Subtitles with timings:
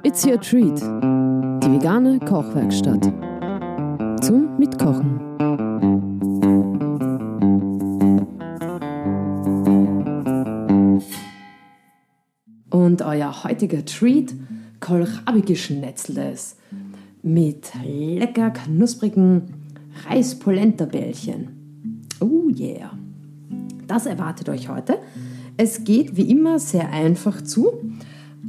[0.00, 0.80] It's your treat.
[0.80, 3.04] Die vegane Kochwerkstatt.
[4.22, 5.20] Zum Mitkochen.
[12.70, 14.34] Und euer heutiger Treat,
[14.80, 16.56] Kohlrabi-Geschnetzeltes
[17.22, 19.54] mit lecker knusprigen
[20.08, 22.06] Reispolenta-Bällchen.
[22.20, 22.92] Oh yeah.
[23.86, 24.98] Das erwartet euch heute.
[25.56, 27.72] Es geht wie immer sehr einfach zu,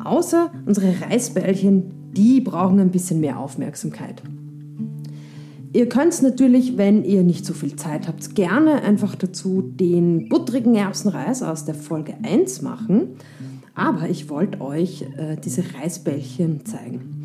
[0.04, 4.22] außer unsere Reisbällchen, die brauchen ein bisschen mehr Aufmerksamkeit.
[5.76, 10.76] Ihr könnt natürlich, wenn ihr nicht so viel Zeit habt, gerne einfach dazu den buttrigen
[10.76, 13.16] Erbsenreis aus der Folge 1 machen.
[13.74, 17.24] Aber ich wollte euch äh, diese Reisbällchen zeigen.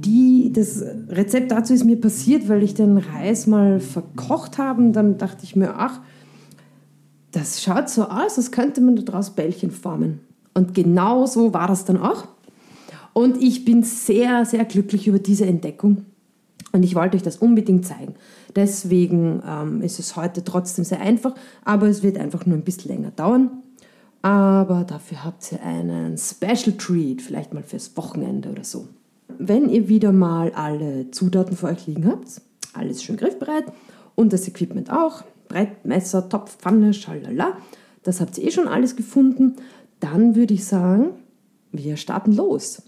[0.00, 4.82] Die, das Rezept dazu ist mir passiert, weil ich den Reis mal verkocht habe.
[4.82, 6.00] Und dann dachte ich mir, ach,
[7.30, 10.20] das schaut so aus, als könnte man daraus Bällchen formen.
[10.54, 12.28] Und genau so war das dann auch.
[13.12, 16.06] Und ich bin sehr, sehr glücklich über diese Entdeckung.
[16.72, 18.14] Und ich wollte euch das unbedingt zeigen.
[18.56, 22.90] Deswegen ähm, ist es heute trotzdem sehr einfach, aber es wird einfach nur ein bisschen
[22.90, 23.62] länger dauern.
[24.22, 28.88] Aber dafür habt ihr einen Special Treat, vielleicht mal fürs Wochenende oder so.
[29.38, 32.40] Wenn ihr wieder mal alle Zutaten vor euch liegen habt,
[32.72, 33.64] alles schön griffbereit
[34.14, 37.56] und das Equipment auch, Brettmesser, Topf, Pfanne, schalala,
[38.04, 39.56] das habt ihr eh schon alles gefunden,
[40.02, 41.10] dann würde ich sagen,
[41.70, 42.82] wir starten los.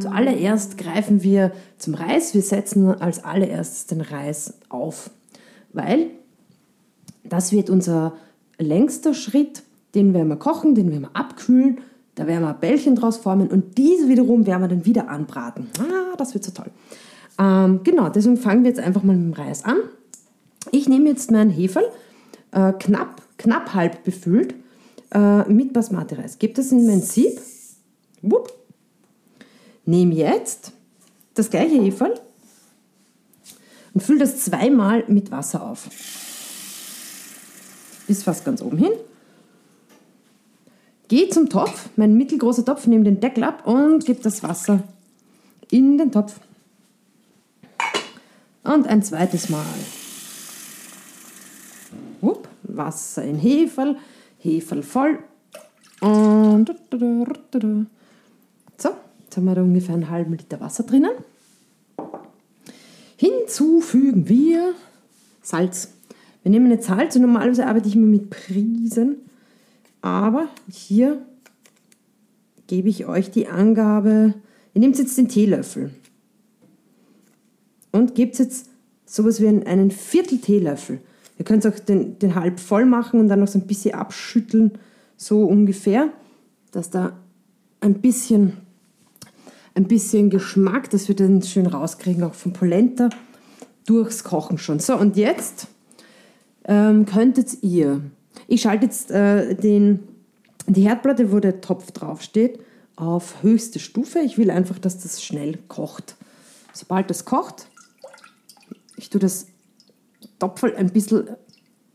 [0.00, 2.34] Zuallererst greifen wir zum Reis.
[2.34, 5.10] Wir setzen als allererstes den Reis auf,
[5.72, 6.10] weil
[7.22, 8.14] das wird unser
[8.58, 9.62] längster Schritt.
[9.94, 11.78] Den werden wir kochen, den werden wir abkühlen,
[12.14, 15.68] da werden wir Bällchen draus formen und diese wiederum werden wir dann wieder anbraten.
[15.78, 16.70] Ah, das wird so toll.
[17.38, 19.76] Ähm, genau, deswegen fangen wir jetzt einfach mal mit dem Reis an.
[20.70, 21.84] Ich nehme jetzt meinen Heferl,
[22.52, 24.54] äh, knapp, knapp halb befüllt,
[25.12, 26.38] äh, mit Basmati-Reis.
[26.38, 27.40] Gebe das in mein Sieb.
[28.22, 28.52] Wupp.
[29.84, 30.72] Nehme jetzt
[31.34, 32.14] das gleiche Heferl
[33.92, 35.88] und fülle das zweimal mit Wasser auf.
[38.06, 38.92] Bis fast ganz oben hin.
[41.08, 44.82] Gehe zum Topf, mein mittelgroßer Topf, nehme den Deckel ab und gebe das Wasser
[45.70, 46.40] in den Topf.
[48.62, 49.64] Und ein zweites Mal.
[52.22, 53.96] Wupp, Wasser in Heferl,
[54.44, 55.18] Heferl voll.
[56.00, 56.68] Und
[58.76, 58.90] so,
[59.24, 61.12] jetzt haben wir da ungefähr einen halben Liter Wasser drinnen.
[63.16, 64.74] Hinzufügen wir
[65.40, 65.94] Salz.
[66.42, 69.16] Wir nehmen jetzt Salz und normalerweise arbeite ich immer mit Prisen,
[70.02, 71.24] aber hier
[72.66, 74.34] gebe ich euch die Angabe,
[74.74, 75.90] ihr nehmt jetzt den Teelöffel
[77.92, 78.68] und gebt jetzt
[79.06, 81.00] sowas wie einen Viertel Teelöffel.
[81.38, 84.72] Ihr könnt auch den, den halb voll machen und dann noch so ein bisschen abschütteln,
[85.16, 86.10] so ungefähr,
[86.70, 87.12] dass da
[87.80, 88.54] ein bisschen,
[89.74, 93.10] ein bisschen Geschmack, dass wir dann schön rauskriegen, auch vom Polenta,
[93.86, 94.78] durchs Kochen schon.
[94.78, 95.68] So, und jetzt
[96.64, 98.00] ähm, könntet ihr,
[98.46, 100.00] ich schalte jetzt äh, den,
[100.66, 102.60] die Herdplatte, wo der Topf draufsteht,
[102.96, 104.20] auf höchste Stufe.
[104.20, 106.16] Ich will einfach, dass das schnell kocht.
[106.72, 107.66] Sobald das kocht,
[108.96, 109.46] ich tue das
[110.44, 111.24] Topfel ein bisschen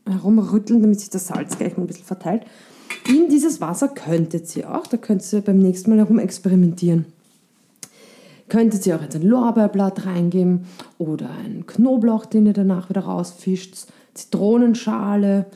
[0.04, 2.42] herumrütteln, damit sich das Salz gleich ein bisschen verteilt.
[3.08, 7.04] In dieses Wasser könntet ihr auch, da könnt ihr beim nächsten Mal herum experimentieren.
[8.48, 10.66] Könntet ihr auch jetzt ein Lorbeerblatt reingeben
[10.98, 15.46] oder einen Knoblauch, den ihr danach wieder rausfischt, Zitronenschale,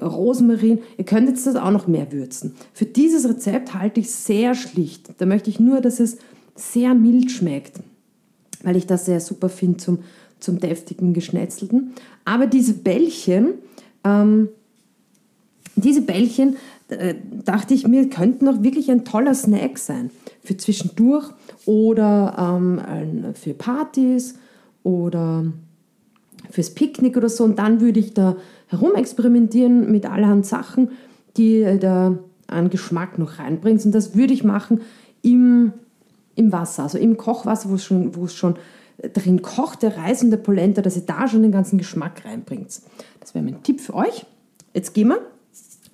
[0.00, 0.78] Rosmarin.
[0.98, 2.54] Ihr könnt jetzt das auch noch mehr würzen.
[2.72, 5.10] Für dieses Rezept halte ich sehr schlicht.
[5.18, 6.18] Da möchte ich nur, dass es
[6.54, 7.80] sehr mild schmeckt,
[8.62, 9.98] weil ich das sehr super finde zum
[10.40, 11.92] zum deftigen Geschnetzelten.
[12.24, 13.54] Aber diese Bällchen,
[14.04, 14.48] ähm,
[15.76, 16.56] diese Bällchen,
[16.88, 17.14] äh,
[17.44, 20.10] dachte ich mir, könnten auch wirklich ein toller Snack sein
[20.42, 21.30] für zwischendurch
[21.64, 24.36] oder ähm, für Partys
[24.84, 25.44] oder
[26.50, 27.44] fürs Picknick oder so.
[27.44, 28.36] Und dann würde ich da
[28.68, 30.90] herumexperimentieren mit allerhand Sachen,
[31.36, 33.84] die da an Geschmack noch reinbringt.
[33.84, 34.80] Und das würde ich machen
[35.22, 35.72] im,
[36.36, 38.56] im Wasser, also im Kochwasser, wo es schon, wo es schon
[38.98, 42.80] drin kocht, der Reis und der Polenta, dass ihr da schon den ganzen Geschmack reinbringt.
[43.20, 44.24] Das wäre mein Tipp für euch.
[44.74, 45.20] Jetzt gehen wir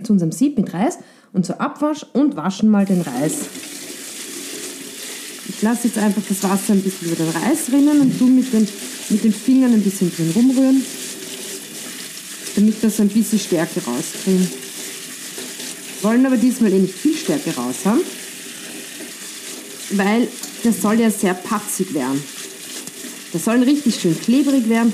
[0.03, 0.99] zu unserem Sieb mit Reis
[1.33, 3.47] und zur Abwasch und waschen mal den Reis.
[5.49, 8.53] Ich lasse jetzt einfach das Wasser ein bisschen über den Reis rinnen und tue mit
[8.53, 8.67] den,
[9.11, 10.85] mit den Fingern ein bisschen drin rumrühren,
[12.57, 14.49] damit das ein bisschen Stärke rauskriegen.
[16.03, 18.01] Wollen aber diesmal eh nicht viel Stärke raus haben,
[19.93, 20.27] weil
[20.65, 22.21] das soll ja sehr patzig werden.
[23.32, 24.93] Das soll richtig schön klebrig werden.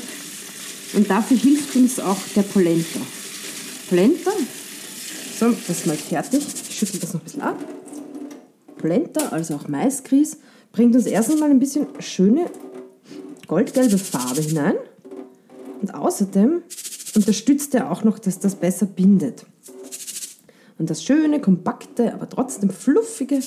[0.94, 3.00] Und dafür hilft uns auch der Polenta.
[3.88, 4.30] Polenta.
[5.38, 6.44] So, das ist mal fertig.
[6.68, 7.58] Ich schüttel das noch ein bisschen ab.
[8.78, 10.38] Polenta, also auch Maisgrieß,
[10.72, 12.46] bringt uns erst einmal ein bisschen schöne
[13.48, 14.76] goldgelbe Farbe hinein.
[15.80, 16.62] Und außerdem
[17.14, 19.46] unterstützt er auch noch, dass das besser bindet.
[20.78, 23.40] Und das schöne, kompakte, aber trotzdem fluffige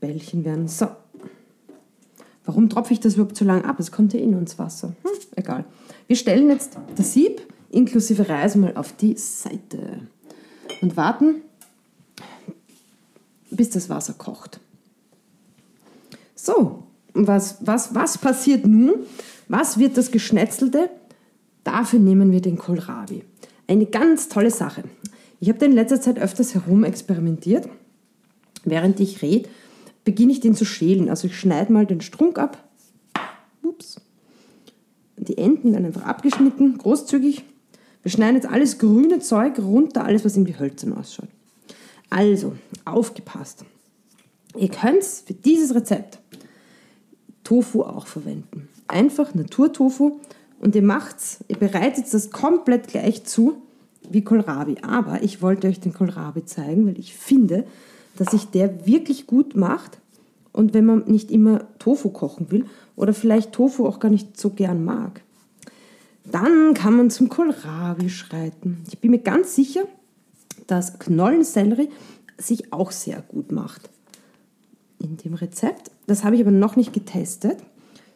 [0.00, 0.68] Bällchen werden.
[0.68, 0.88] So.
[2.48, 3.78] Warum tropfe ich das überhaupt so lange ab?
[3.78, 4.94] Es kommt ja eh nur ins Wasser.
[5.02, 5.66] Hm, egal.
[6.06, 10.00] Wir stellen jetzt das Sieb inklusive Reis mal auf die Seite
[10.80, 11.42] und warten,
[13.50, 14.60] bis das Wasser kocht.
[16.34, 18.94] So, was, was, was passiert nun?
[19.48, 20.88] Was wird das Geschnetzelte?
[21.64, 23.24] Dafür nehmen wir den Kohlrabi.
[23.66, 24.84] Eine ganz tolle Sache.
[25.38, 27.68] Ich habe in letzter Zeit öfters herumexperimentiert.
[28.64, 29.50] Während ich rede,
[30.08, 31.10] beginne ich den zu schälen.
[31.10, 32.66] Also ich schneide mal den Strunk ab.
[33.62, 34.00] Ups.
[35.18, 37.44] Die Enden dann einfach abgeschnitten, großzügig.
[38.02, 41.28] Wir schneiden jetzt alles grüne Zeug runter, alles was irgendwie hölzern ausschaut.
[42.08, 42.54] Also,
[42.86, 43.66] aufgepasst.
[44.56, 46.18] Ihr könnt für dieses Rezept
[47.44, 48.70] Tofu auch verwenden.
[48.86, 50.20] Einfach Naturtofu
[50.58, 53.60] und ihr macht's, ihr bereitet das komplett gleich zu
[54.08, 54.76] wie Kohlrabi.
[54.80, 57.66] Aber ich wollte euch den Kohlrabi zeigen, weil ich finde,
[58.16, 59.98] dass sich der wirklich gut macht.
[60.52, 62.66] Und wenn man nicht immer Tofu kochen will
[62.96, 65.22] oder vielleicht Tofu auch gar nicht so gern mag,
[66.24, 68.82] dann kann man zum Kohlrabi schreiten.
[68.88, 69.82] Ich bin mir ganz sicher,
[70.66, 71.88] dass Knollensellerie
[72.36, 73.88] sich auch sehr gut macht
[74.98, 75.90] in dem Rezept.
[76.06, 77.58] Das habe ich aber noch nicht getestet.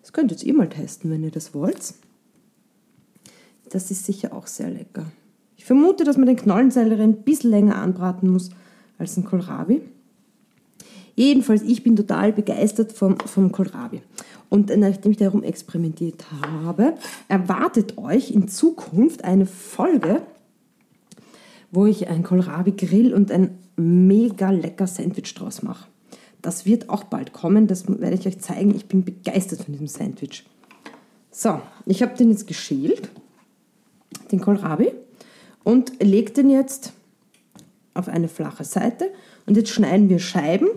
[0.00, 1.94] Das könnt ihr jetzt ihr mal testen, wenn ihr das wollt.
[3.70, 5.06] Das ist sicher auch sehr lecker.
[5.56, 8.50] Ich vermute, dass man den Knollensellerie ein bisschen länger anbraten muss
[9.02, 9.82] als ein Kohlrabi.
[11.14, 14.00] Jedenfalls, ich bin total begeistert vom, vom Kohlrabi.
[14.48, 16.94] Und nachdem ich darum experimentiert habe,
[17.28, 20.22] erwartet euch in Zukunft eine Folge,
[21.70, 25.88] wo ich ein Kohlrabi grill und ein mega lecker Sandwich draus mache.
[26.40, 28.74] Das wird auch bald kommen, das werde ich euch zeigen.
[28.74, 30.44] Ich bin begeistert von diesem Sandwich.
[31.30, 33.08] So, ich habe den jetzt geschält,
[34.30, 34.92] den Kohlrabi
[35.64, 36.92] und lege den jetzt
[37.94, 39.10] auf eine flache Seite
[39.46, 40.68] und jetzt schneiden wir Scheiben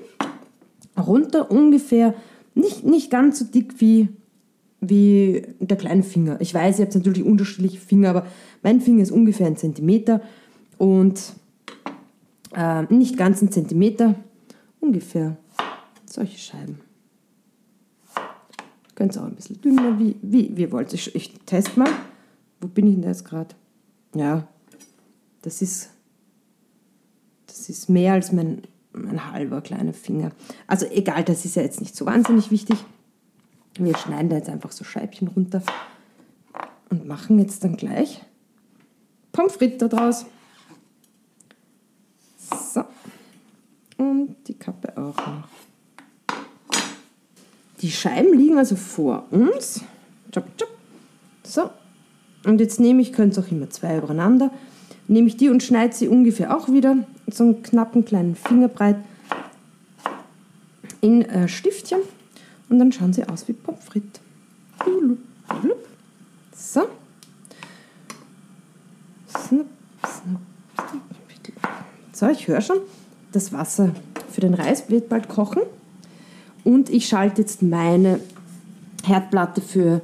[0.98, 2.14] runter, ungefähr
[2.54, 4.10] nicht, nicht ganz so dick wie,
[4.80, 6.40] wie der kleine Finger.
[6.40, 8.28] Ich weiß, ihr habt natürlich unterschiedliche Finger, aber
[8.64, 10.22] mein Finger ist ungefähr ein Zentimeter
[10.78, 11.34] und
[12.56, 14.16] äh, nicht ganz ein Zentimeter,
[14.80, 15.38] ungefähr
[16.06, 16.80] solche Scheiben.
[18.96, 20.94] Könnt ihr auch ein bisschen dünner, wie, wie, wie ihr wollt.
[20.94, 21.90] Ich, ich teste mal.
[22.62, 23.54] Wo bin ich denn jetzt gerade?
[24.16, 24.48] Ja,
[25.42, 25.90] das ist,
[27.56, 30.32] das ist mehr als mein, mein halber kleiner Finger.
[30.68, 32.78] Also egal, das ist ja jetzt nicht so wahnsinnig wichtig.
[33.78, 35.62] Wir schneiden da jetzt einfach so Scheibchen runter
[36.90, 38.22] und machen jetzt dann gleich
[39.32, 40.26] Pommes frites daraus.
[42.74, 42.84] So.
[43.98, 45.48] Und die Kappe auch noch.
[47.82, 49.82] Die Scheiben liegen also vor uns.
[51.44, 51.70] So.
[52.46, 54.52] Und jetzt nehme ich, könnt ihr auch immer zwei übereinander,
[55.08, 56.98] nehme ich die und schneide sie ungefähr auch wieder
[57.28, 58.98] so einen knappen kleinen Fingerbreit
[61.02, 62.00] in äh, Stiftchen
[62.70, 64.22] und dann schauen sie aus wie Pommes frites.
[66.56, 66.88] So.
[72.14, 72.78] So, ich höre schon,
[73.34, 73.92] das Wasser
[74.32, 75.62] für den Reis wird bald kochen
[76.64, 78.20] und ich schalte jetzt meine
[79.04, 80.02] Herdplatte für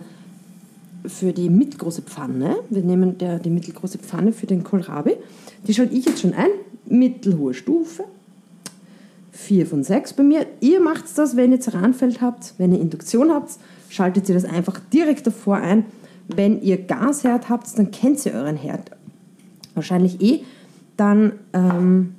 [1.05, 5.15] für die mittelgroße Pfanne, wir nehmen der, die mittelgroße Pfanne für den Kohlrabi,
[5.67, 6.49] die schalte ich jetzt schon ein,
[6.85, 8.05] mittelhohe Stufe,
[9.31, 10.45] 4 von 6 bei mir.
[10.59, 13.51] Ihr macht das, wenn ihr Ceranfeld habt, wenn ihr Induktion habt,
[13.89, 15.85] schaltet ihr das einfach direkt davor ein.
[16.27, 18.91] Wenn ihr Gasherd habt, dann kennt ihr euren Herd
[19.73, 20.43] wahrscheinlich eh,
[20.97, 22.15] dann ähm,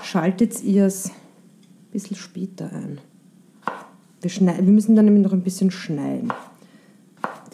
[0.00, 1.12] schaltet ihr es ein
[1.92, 2.98] bisschen später ein.
[4.22, 6.32] Wir, wir müssen dann nämlich noch ein bisschen schneiden.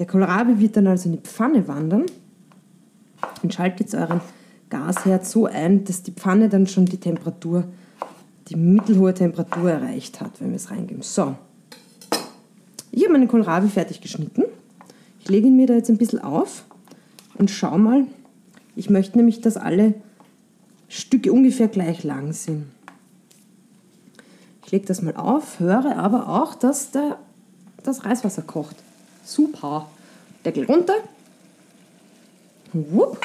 [0.00, 2.06] Der Kohlrabi wird dann also in die Pfanne wandern
[3.42, 4.22] und schaltet euren
[4.70, 7.64] Gasherd so ein, dass die Pfanne dann schon die Temperatur,
[8.48, 11.02] die mittelhohe Temperatur erreicht hat, wenn wir es reingeben.
[11.02, 11.34] So,
[12.90, 14.44] ich habe meinen Kohlrabi fertig geschnitten.
[15.20, 16.64] Ich lege ihn mir da jetzt ein bisschen auf
[17.36, 18.06] und schau mal.
[18.76, 19.92] Ich möchte nämlich, dass alle
[20.88, 22.64] Stücke ungefähr gleich lang sind.
[24.64, 27.18] Ich lege das mal auf, höre aber auch, dass der,
[27.82, 28.76] das Reiswasser kocht.
[29.24, 29.88] Super.
[30.44, 30.94] Deckel runter.
[32.72, 33.20] Wupp.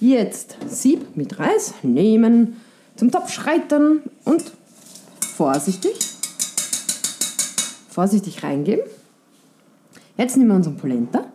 [0.00, 2.56] Jetzt Sieb mit Reis nehmen,
[2.96, 4.42] zum Topf schreiten und
[5.20, 5.94] vorsichtig,
[7.90, 8.84] vorsichtig reingeben.
[10.16, 11.26] Jetzt nehmen wir unseren Polenta,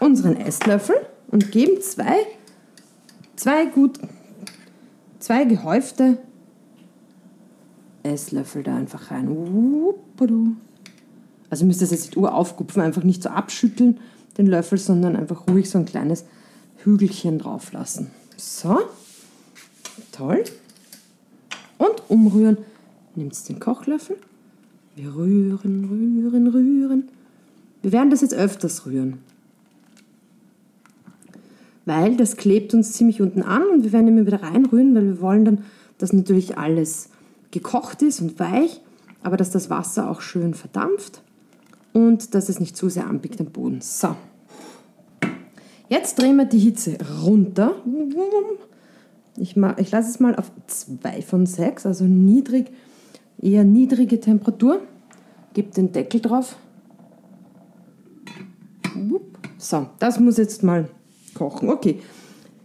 [0.00, 0.96] unseren Esslöffel
[1.28, 2.26] und geben zwei,
[3.36, 3.98] zwei gut,
[5.18, 6.18] zwei gehäufte
[8.02, 9.28] Esslöffel da einfach rein.
[11.50, 13.98] Also müsst ihr das jetzt nicht uraufkupfen, einfach nicht so abschütteln,
[14.36, 16.24] den Löffel, sondern einfach ruhig so ein kleines
[16.84, 18.10] Hügelchen drauf lassen.
[18.36, 18.78] So,
[20.12, 20.44] toll.
[21.78, 22.58] Und umrühren.
[23.14, 24.16] Nehmt den Kochlöffel.
[24.94, 27.08] Wir rühren, rühren, rühren.
[27.82, 29.18] Wir werden das jetzt öfters rühren.
[31.84, 35.20] Weil das klebt uns ziemlich unten an und wir werden immer wieder reinrühren, weil wir
[35.20, 35.64] wollen dann,
[35.96, 37.08] dass natürlich alles
[37.50, 38.80] gekocht ist und weich,
[39.22, 41.22] aber dass das Wasser auch schön verdampft
[41.98, 43.80] und dass es nicht zu sehr anbiegt am Boden.
[43.80, 44.14] So.
[45.88, 47.74] Jetzt drehen wir die Hitze runter.
[49.36, 52.70] Ich, ich lasse es mal auf 2 von 6, also niedrig,
[53.40, 54.80] eher niedrige Temperatur.
[55.54, 56.56] Gebe den Deckel drauf.
[59.56, 60.88] So, das muss jetzt mal
[61.34, 61.68] kochen.
[61.68, 62.00] Okay.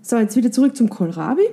[0.02, 1.44] So, jetzt wieder zurück zum Kohlrabi.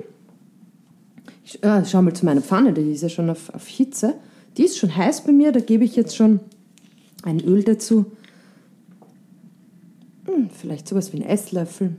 [1.45, 4.17] Ich äh, schau mal zu meiner Pfanne, die ist ja schon auf, auf Hitze.
[4.57, 6.41] Die ist schon heiß bei mir, da gebe ich jetzt schon
[7.23, 8.07] ein Öl dazu.
[10.27, 11.97] Hm, vielleicht sowas wie ein Esslöffel.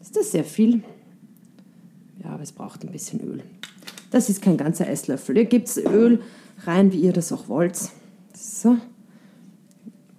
[0.00, 0.82] Ist das sehr viel?
[2.22, 3.42] Ja, aber es braucht ein bisschen Öl.
[4.10, 5.36] Das ist kein ganzer Esslöffel.
[5.36, 6.20] Ihr gebt Öl
[6.64, 7.78] rein, wie ihr das auch wollt.
[8.34, 8.76] So.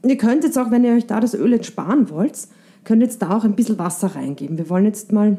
[0.06, 2.48] Ihr könnt jetzt auch, wenn ihr euch da das Öl jetzt sparen wollt,
[2.84, 4.58] könnt jetzt da auch ein bisschen Wasser reingeben.
[4.58, 5.38] Wir wollen jetzt mal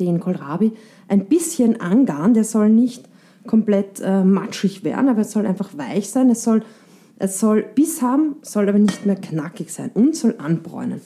[0.00, 0.72] den Kohlrabi
[1.08, 2.34] ein bisschen angaren.
[2.34, 3.08] Der soll nicht
[3.46, 6.30] komplett äh, matschig werden, aber es soll einfach weich sein.
[6.30, 6.62] Es soll
[7.22, 11.00] es soll Biss haben, soll aber nicht mehr knackig sein und soll anbräunen.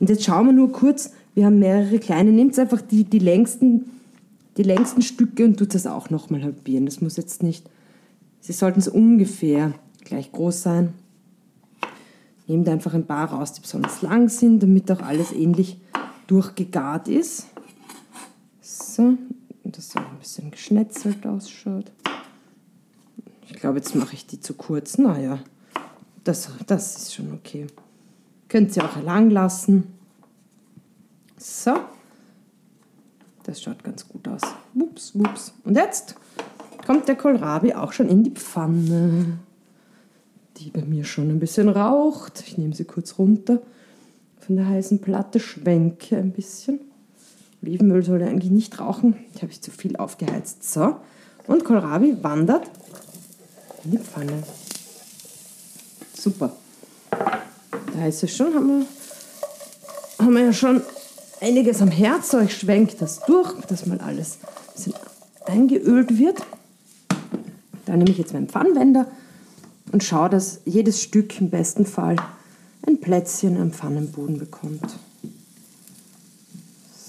[0.00, 3.90] Und jetzt schauen wir nur kurz, wir haben mehrere kleine, nehmt einfach die, die, längsten,
[4.58, 6.84] die längsten Stücke und tut das auch nochmal halbieren.
[6.84, 7.70] Das muss jetzt nicht,
[8.40, 9.72] sie sollten so ungefähr
[10.04, 10.92] gleich groß sein.
[12.46, 15.78] Nehmt einfach ein paar raus, die besonders lang sind, damit auch alles ähnlich
[16.26, 17.46] durchgegart ist.
[18.60, 19.16] So,
[19.64, 21.90] und das so ein bisschen geschnetzelt ausschaut.
[23.48, 24.98] Ich glaube, jetzt mache ich die zu kurz.
[24.98, 25.38] Naja,
[26.24, 27.66] das, das ist schon okay.
[28.48, 29.92] Könnt ihr auch lang lassen.
[31.38, 31.74] So.
[33.44, 34.42] Das schaut ganz gut aus.
[34.74, 35.52] Wups, wups.
[35.64, 36.14] Und jetzt
[36.86, 39.38] kommt der Kohlrabi auch schon in die Pfanne,
[40.58, 42.44] die bei mir schon ein bisschen raucht.
[42.46, 43.60] Ich nehme sie kurz runter
[44.42, 46.80] von der heißen Platte, schwenke ein bisschen.
[47.62, 49.16] Olivenöl soll ja eigentlich nicht rauchen.
[49.34, 50.64] Ich habe ich zu viel aufgeheizt.
[50.70, 50.96] So.
[51.46, 52.68] Und Kohlrabi wandert
[53.84, 54.42] in die Pfanne.
[56.22, 56.52] Super.
[57.10, 58.86] Da ist es schon, haben wir,
[60.24, 60.80] haben wir ja schon
[61.40, 62.32] einiges am Herz.
[62.34, 64.94] Ich schwenke das durch, dass mal alles ein bisschen
[65.46, 66.40] eingeölt wird.
[67.86, 69.08] Da nehme ich jetzt meinen Pfannenwender
[69.90, 72.14] und schaue, dass jedes Stück im besten Fall
[72.86, 74.94] ein Plätzchen am Pfannenboden bekommt.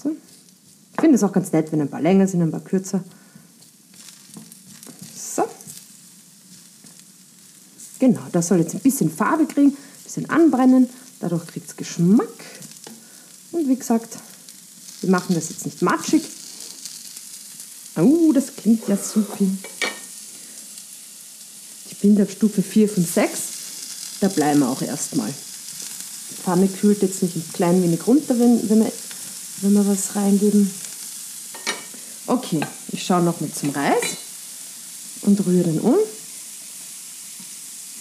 [0.02, 0.10] So.
[0.10, 3.04] Ich finde es auch ganz nett, wenn ein paar länger sind, ein paar kürzer.
[8.04, 10.90] Genau, das soll jetzt ein bisschen Farbe kriegen, ein bisschen anbrennen.
[11.20, 12.28] Dadurch kriegt es Geschmack.
[13.50, 14.18] Und wie gesagt,
[15.00, 16.22] wir machen das jetzt nicht matschig.
[17.96, 19.46] Oh, das klingt ja super.
[21.88, 23.40] Ich bin auf Stufe 4 von 6.
[24.20, 25.32] Da bleiben wir auch erstmal.
[26.30, 28.92] Die Pfanne kühlt jetzt nicht ein klein wenig runter, wenn, wenn, wir,
[29.62, 30.70] wenn wir was reingeben.
[32.26, 32.60] Okay,
[32.92, 34.18] ich schaue noch mit zum Reis
[35.22, 35.96] und rühre den um.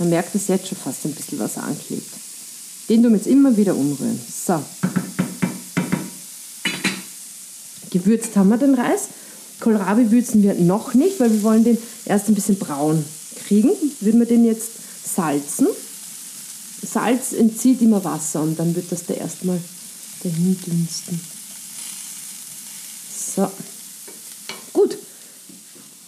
[0.03, 2.09] Man merkt es jetzt schon fast ein bisschen, was er anklebt.
[2.89, 4.19] Den tun jetzt immer wieder umrühren.
[4.45, 4.61] So.
[7.89, 9.03] Gewürzt haben wir den Reis.
[9.61, 13.05] Kohlrabi würzen wir noch nicht, weil wir wollen den erst ein bisschen braun
[13.47, 13.71] kriegen.
[14.01, 14.71] Würden wir den jetzt
[15.05, 15.67] salzen.
[16.85, 19.61] Salz entzieht immer Wasser und dann wird das da erstmal
[20.21, 21.21] dahin dünsten.
[23.37, 23.49] So.
[24.73, 24.97] Gut.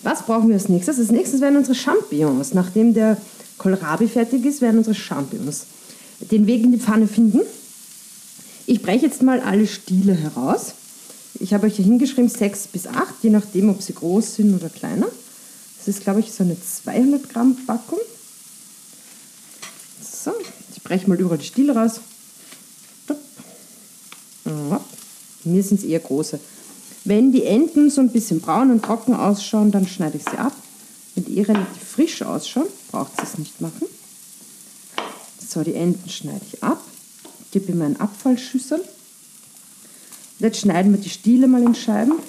[0.03, 0.99] Was brauchen wir als nächstes?
[0.99, 2.53] Als nächstes werden unsere Champignons.
[2.53, 3.15] Nachdem der
[3.57, 5.65] Kohlrabi fertig ist, werden unsere Champignons
[6.19, 7.41] den Weg in die Pfanne finden.
[8.65, 10.74] Ich breche jetzt mal alle Stiele heraus.
[11.39, 14.69] Ich habe euch hier hingeschrieben 6 bis 8, je nachdem, ob sie groß sind oder
[14.69, 15.07] kleiner.
[15.77, 18.00] Das ist, glaube ich, so eine 200 Gramm Packung.
[20.01, 20.31] So,
[20.75, 22.00] ich breche mal überall die Stiele raus.
[25.43, 26.39] Mir sind es eher große.
[27.03, 30.53] Wenn die Enden so ein bisschen braun und trocken ausschauen, dann schneide ich sie ab.
[31.15, 33.88] Wenn die relativ frisch ausschauen, braucht es nicht machen.
[35.39, 36.81] So, die Enden schneide ich ab,
[37.51, 38.84] gebe in meinen Abfallschüssel.
[40.39, 42.19] Jetzt schneiden wir die Stiele mal in Scheiben.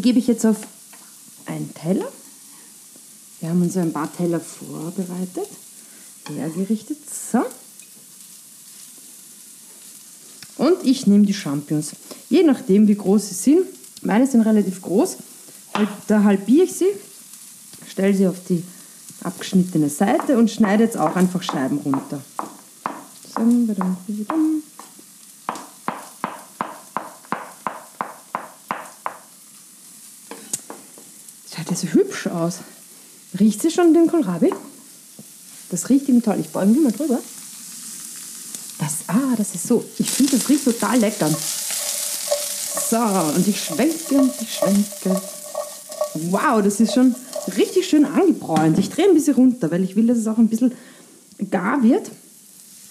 [0.00, 0.58] Gebe ich jetzt auf
[1.46, 2.10] einen Teller.
[3.40, 5.48] Wir haben uns ein paar Teller vorbereitet,
[6.28, 6.98] hergerichtet.
[7.10, 7.44] So.
[10.56, 11.92] Und ich nehme die Champignons.
[12.30, 13.66] Je nachdem, wie groß sie sind.
[14.02, 15.16] Meine sind relativ groß.
[16.06, 16.86] Da halbiere ich sie,
[17.88, 18.62] stelle sie auf die
[19.22, 22.22] abgeschnittene Seite und schneide jetzt auch einfach Scheiben runter.
[31.50, 32.56] Schaut ja so hübsch aus.
[33.38, 34.52] Riecht sie schon den Kohlrabi?
[35.70, 36.36] Das riecht ihm toll.
[36.40, 37.18] Ich beuge mich mal drüber.
[38.78, 39.84] Das, ah, das ist so.
[39.98, 41.30] Ich finde, das riecht total lecker.
[42.90, 45.20] So, und ich schwenke und ich schwenke.
[46.30, 47.14] Wow, das ist schon
[47.56, 48.78] richtig schön angebräunt.
[48.78, 50.72] Ich drehe ein bisschen runter, weil ich will, dass es auch ein bisschen
[51.50, 52.10] gar wird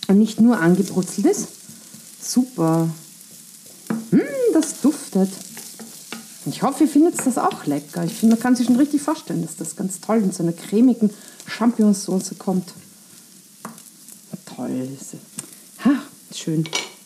[0.08, 1.48] und nicht nur angebrutzelt ist.
[2.22, 2.90] Super.
[4.12, 4.22] Mmh,
[4.54, 5.30] das duftet.
[6.46, 8.04] Ich hoffe, ihr findet das auch lecker.
[8.04, 10.52] Ich finde, man kann sich schon richtig vorstellen, dass das ganz toll in so einer
[10.52, 11.10] cremigen
[11.48, 12.74] Champignonsauce kommt.
[14.56, 14.88] Toll.
[15.86, 15.92] Ha,
[16.34, 16.66] schön.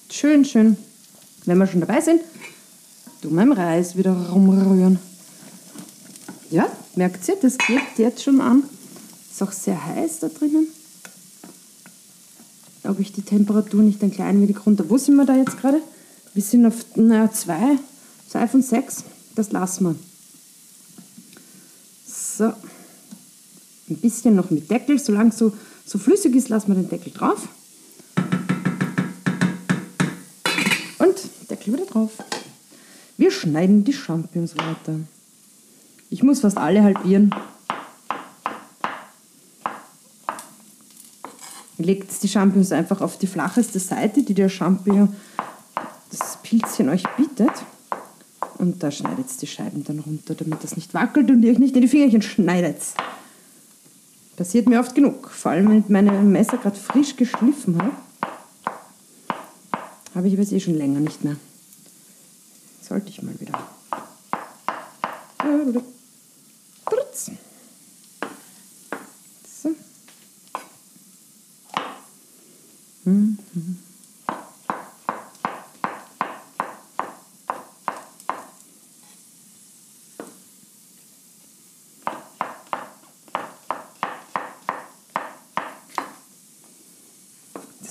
[0.10, 0.78] Schön, schön.
[1.46, 2.22] Wenn wir schon dabei sind,
[3.22, 5.00] du meinem Reis wieder rumrühren.
[6.50, 8.64] Ja, merkt ihr, das geht jetzt schon an.
[9.32, 10.68] Ist auch sehr heiß da drinnen.
[12.84, 14.90] Ob ich die Temperatur nicht ein klein wenig runter.
[14.90, 15.82] Wo sind wir da jetzt gerade?
[16.34, 17.78] Wir sind auf naja, zwei,
[18.30, 19.04] zwei von sechs.
[19.38, 19.96] Das lassen wir.
[22.08, 22.46] So.
[23.88, 24.98] Ein bisschen noch mit Deckel.
[24.98, 25.54] Solange es so,
[25.86, 27.48] so flüssig ist, lassen wir den Deckel drauf.
[30.98, 31.16] Und
[31.52, 32.14] Deckel wieder drauf.
[33.18, 35.02] Wir schneiden die Champignons weiter.
[36.10, 37.30] Ich muss fast alle halbieren.
[41.78, 45.16] Legt die Champignons einfach auf die flacheste Seite, die der Champignon,
[46.10, 47.52] das Pilzchen euch bietet.
[48.60, 51.76] Und da schneidet die Scheiben dann runter, damit das nicht wackelt und ihr euch nicht
[51.76, 52.82] in die Fingerchen schneidet.
[54.36, 55.30] Passiert mir oft genug.
[55.30, 57.92] Vor allem, wenn ich meine Messer gerade frisch geschliffen habe.
[60.16, 61.36] Habe ich aber eh schon länger nicht mehr.
[62.82, 63.60] Sollte ich mal wieder.
[69.46, 69.70] So.
[73.06, 73.38] Mhm.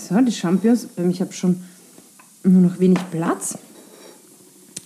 [0.08, 1.62] So, die Champignons, ich habe schon
[2.42, 3.58] nur noch wenig Platz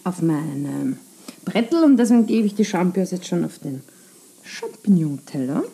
[0.05, 0.96] auf meinem
[1.44, 3.83] Brettel und deswegen gebe ich die Champignons jetzt schon auf den
[4.44, 5.64] Champignon-Teller.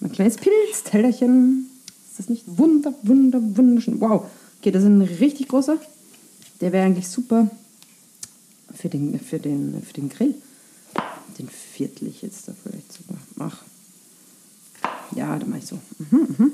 [0.00, 1.70] Mein kleines Pilztellerchen.
[2.10, 4.00] Ist das nicht wunder, wunder, wunderschön?
[4.00, 4.26] Wow,
[4.58, 5.78] okay, das ist ein richtig großer.
[6.60, 7.48] Der wäre eigentlich super
[8.74, 10.34] für den, für, den, für den Grill.
[11.38, 13.18] Den viertel ich jetzt da vielleicht sogar.
[13.36, 13.62] Mach.
[15.14, 15.78] Ja, da mache ich so.
[15.98, 16.52] Mhm, mhm.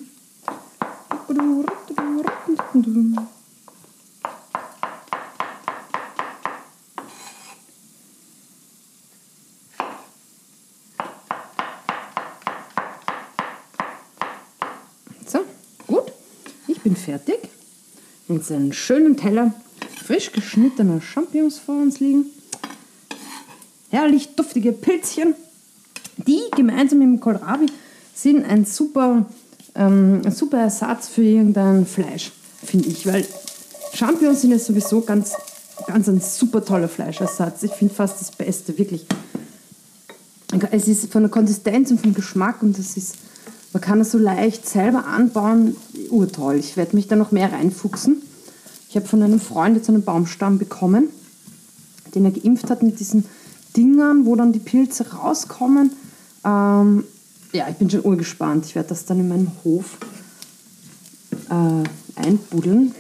[16.85, 17.39] Bin fertig.
[18.29, 19.53] Jetzt einen schönen Teller
[20.05, 22.27] frisch geschnittener Champignons vor uns liegen.
[23.91, 25.35] Herrlich duftige Pilzchen.
[26.17, 27.67] Die gemeinsam mit dem Kohlrabi
[28.15, 29.27] sind ein super,
[29.75, 32.31] ähm, ein super Ersatz für irgendein Fleisch,
[32.75, 33.07] finde ich.
[33.07, 33.25] Weil
[33.95, 35.35] Champignons sind ja sowieso ganz,
[35.87, 37.63] ganz ein super toller Fleischersatz.
[37.63, 39.07] Ich finde fast das Beste, wirklich.
[40.73, 43.17] Es ist von der Konsistenz und vom Geschmack und das ist
[43.73, 45.77] man kann es so leicht selber anbauen.
[46.11, 46.57] Urtoll.
[46.57, 48.23] Ich werde mich da noch mehr reinfuchsen.
[48.89, 51.09] Ich habe von einem Freund jetzt einen Baumstamm bekommen,
[52.15, 53.25] den er geimpft hat mit diesen
[53.77, 55.91] Dingern, wo dann die Pilze rauskommen.
[56.45, 57.03] Ähm,
[57.53, 58.65] ja, ich bin schon urgespannt.
[58.67, 59.99] Ich werde das dann in meinem Hof
[61.51, 62.95] äh, einbuddeln.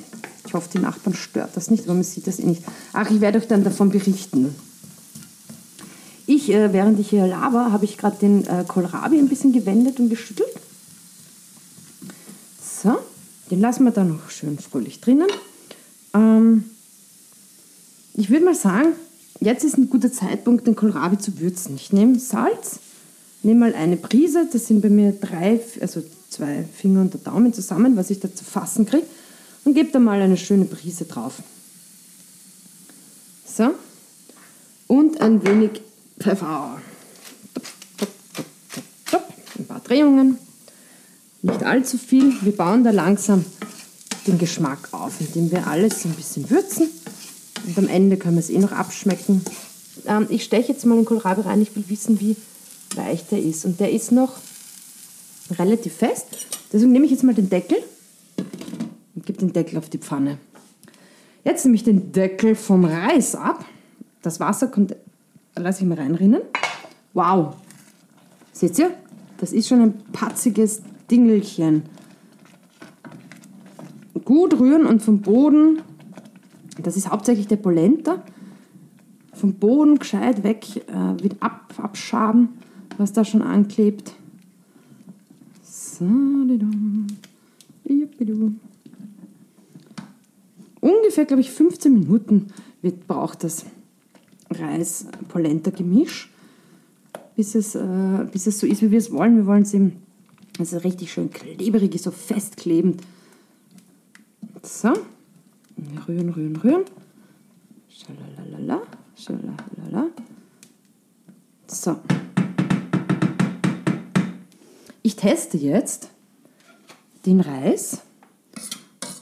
[0.46, 2.62] Ich hoffe, die Nachbarn stört das nicht, aber man sieht das eh nicht.
[2.92, 4.54] Ach, ich werde euch dann davon berichten.
[6.26, 10.00] Ich, äh, während ich hier laber, habe ich gerade den äh, Kohlrabi ein bisschen gewendet
[10.00, 10.48] und geschüttelt.
[12.82, 12.98] So,
[13.50, 15.28] den lassen wir da noch schön fröhlich drinnen.
[16.14, 16.64] Ähm,
[18.14, 18.92] ich würde mal sagen,
[19.40, 21.76] jetzt ist ein guter Zeitpunkt, den Kohlrabi zu würzen.
[21.76, 22.78] Ich nehme Salz,
[23.42, 26.02] nehme mal eine Prise, das sind bei mir drei, also
[26.34, 29.06] zwei Finger und der Daumen zusammen, was ich da zu fassen kriege,
[29.64, 31.34] und gebe da mal eine schöne Prise drauf.
[33.46, 33.70] So,
[34.88, 35.80] und ein wenig
[36.18, 36.80] Pfeffer.
[39.56, 40.38] Ein paar Drehungen
[41.42, 42.34] nicht allzu viel.
[42.42, 43.44] Wir bauen da langsam
[44.26, 46.88] den Geschmack auf, indem wir alles ein bisschen würzen.
[47.66, 49.42] Und am Ende können wir es eh noch abschmecken.
[50.06, 51.62] Ähm, ich steche jetzt mal den Kohlrabi rein.
[51.62, 52.36] Ich will wissen, wie
[52.94, 53.64] weich der ist.
[53.64, 54.32] Und der ist noch
[55.50, 56.46] relativ fest.
[56.72, 57.78] Deswegen nehme ich jetzt mal den Deckel
[59.14, 60.38] und gebe den Deckel auf die Pfanne.
[61.44, 63.64] Jetzt nehme ich den Deckel vom Reis ab.
[64.22, 64.96] Das Wasser kommt,
[65.54, 66.40] lasse ich mal reinrinnen.
[67.12, 67.54] Wow!
[68.52, 68.90] Seht ihr?
[69.38, 71.82] Das ist schon ein patziges Dingelchen.
[74.24, 75.82] Gut rühren und vom Boden,
[76.80, 78.22] das ist hauptsächlich der Polenta,
[79.34, 82.60] vom Boden gescheit weg, äh, wieder ab, abschaben,
[82.96, 84.14] was da schon anklebt.
[90.80, 92.48] Ungefähr, glaube ich, 15 Minuten
[92.82, 93.64] wird, braucht das
[94.50, 96.30] Reis-Polenta-Gemisch,
[97.36, 99.36] bis, es, äh, bis es so ist, wie wir es wollen.
[99.36, 99.92] Wir wollen es eben,
[100.58, 103.00] also richtig schön klebrig, so festklebend.
[104.62, 104.92] So,
[106.06, 106.84] rühren, rühren, rühren.
[107.88, 108.82] Schalalala,
[109.16, 110.10] schalalala.
[111.66, 111.96] So.
[115.06, 116.08] Ich teste jetzt
[117.26, 117.98] den Reis.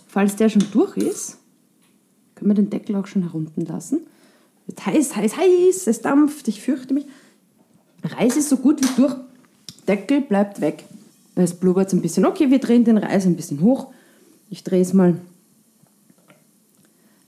[0.07, 1.39] Falls der schon durch ist,
[2.37, 4.07] können wir den Deckel auch schon herunten lassen.
[4.67, 7.07] Wird heiß, heiß, heiß, es dampft, ich fürchte mich.
[8.05, 9.17] Reis ist so gut wie durch.
[9.89, 10.85] Deckel bleibt weg.
[11.35, 12.27] Es blubbert ein bisschen.
[12.27, 13.89] Okay, wir drehen den Reis ein bisschen hoch.
[14.51, 15.21] Ich drehe es mal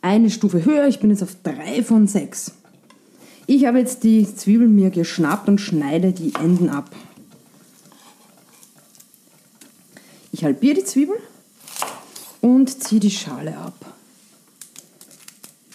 [0.01, 0.87] eine Stufe höher.
[0.87, 2.53] Ich bin jetzt auf 3 von 6.
[3.49, 6.95] Ich habe jetzt die Zwiebeln mir geschnappt und schneide die Enden ab.
[10.45, 11.17] Ich halbiere die Zwiebel
[12.43, 13.95] und ziehe die Schale ab.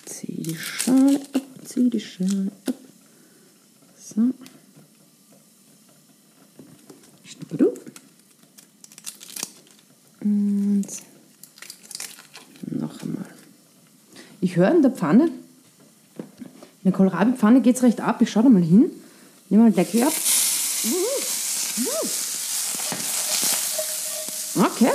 [0.06, 2.76] Ziehe die Schale ab, ziehe die Schale ab.
[3.98, 4.30] So.
[7.24, 7.80] Schnupperduf.
[10.22, 10.86] Und
[12.68, 13.26] noch einmal.
[14.40, 15.32] Ich höre in der Pfanne, in
[16.84, 18.22] der Kohlrabi-Pfanne geht es recht ab.
[18.22, 18.92] Ich schaue da mal hin.
[19.50, 20.14] Nehme mal den Deckel ab.
[24.60, 24.92] Okay.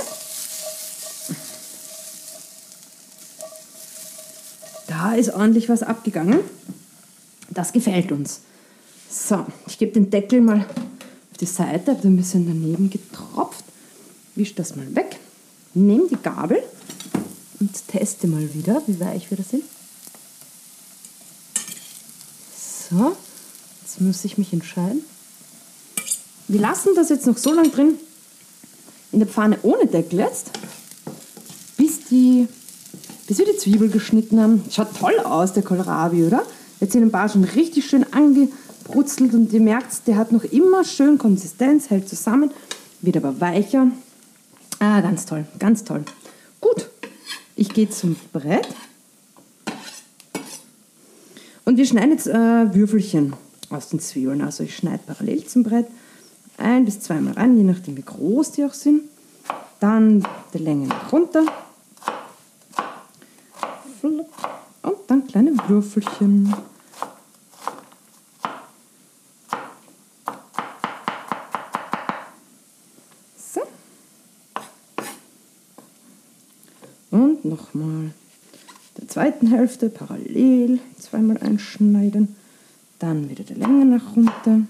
[4.87, 6.39] Da ist ordentlich was abgegangen.
[7.49, 8.41] Das gefällt uns.
[9.09, 10.65] So, ich gebe den Deckel mal
[11.31, 13.63] auf die Seite, habe ein bisschen daneben getropft.
[14.35, 15.19] Wische das mal weg.
[15.73, 16.61] Nehme die Gabel
[17.59, 19.63] und teste mal wieder, wie weich wir das sind.
[22.89, 23.15] So,
[23.81, 25.03] jetzt muss ich mich entscheiden.
[26.47, 27.95] Wir lassen das jetzt noch so lange drin,
[29.11, 30.51] in der Pfanne ohne Deckel jetzt,
[31.77, 32.47] bis, die,
[33.27, 34.63] bis wir die Zwiebel geschnitten haben.
[34.71, 36.43] Schaut toll aus, der Kohlrabi, oder?
[36.79, 40.83] Jetzt sind ein paar schon richtig schön angebrutzelt und ihr merkt, der hat noch immer
[40.83, 42.51] schön Konsistenz, hält zusammen,
[43.01, 43.87] wird aber weicher.
[44.79, 46.03] Ah, ganz toll, ganz toll.
[46.59, 46.89] Gut,
[47.55, 48.67] ich gehe zum Brett.
[51.63, 53.33] Und wir schneiden jetzt äh, Würfelchen
[53.69, 54.41] aus den Zwiebeln.
[54.41, 55.87] Also ich schneide parallel zum Brett
[56.57, 59.01] ein bis zweimal rein, je nachdem wie groß die auch sind.
[59.79, 61.45] Dann die Länge nach runter.
[64.07, 66.53] Und dann kleine Würfelchen.
[73.37, 73.61] So.
[77.11, 78.11] Und nochmal
[78.97, 82.35] der zweiten Hälfte parallel zweimal einschneiden.
[82.99, 84.61] Dann wieder die Länge nach runter.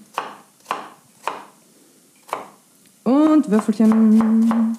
[3.06, 4.76] und Würfelchen.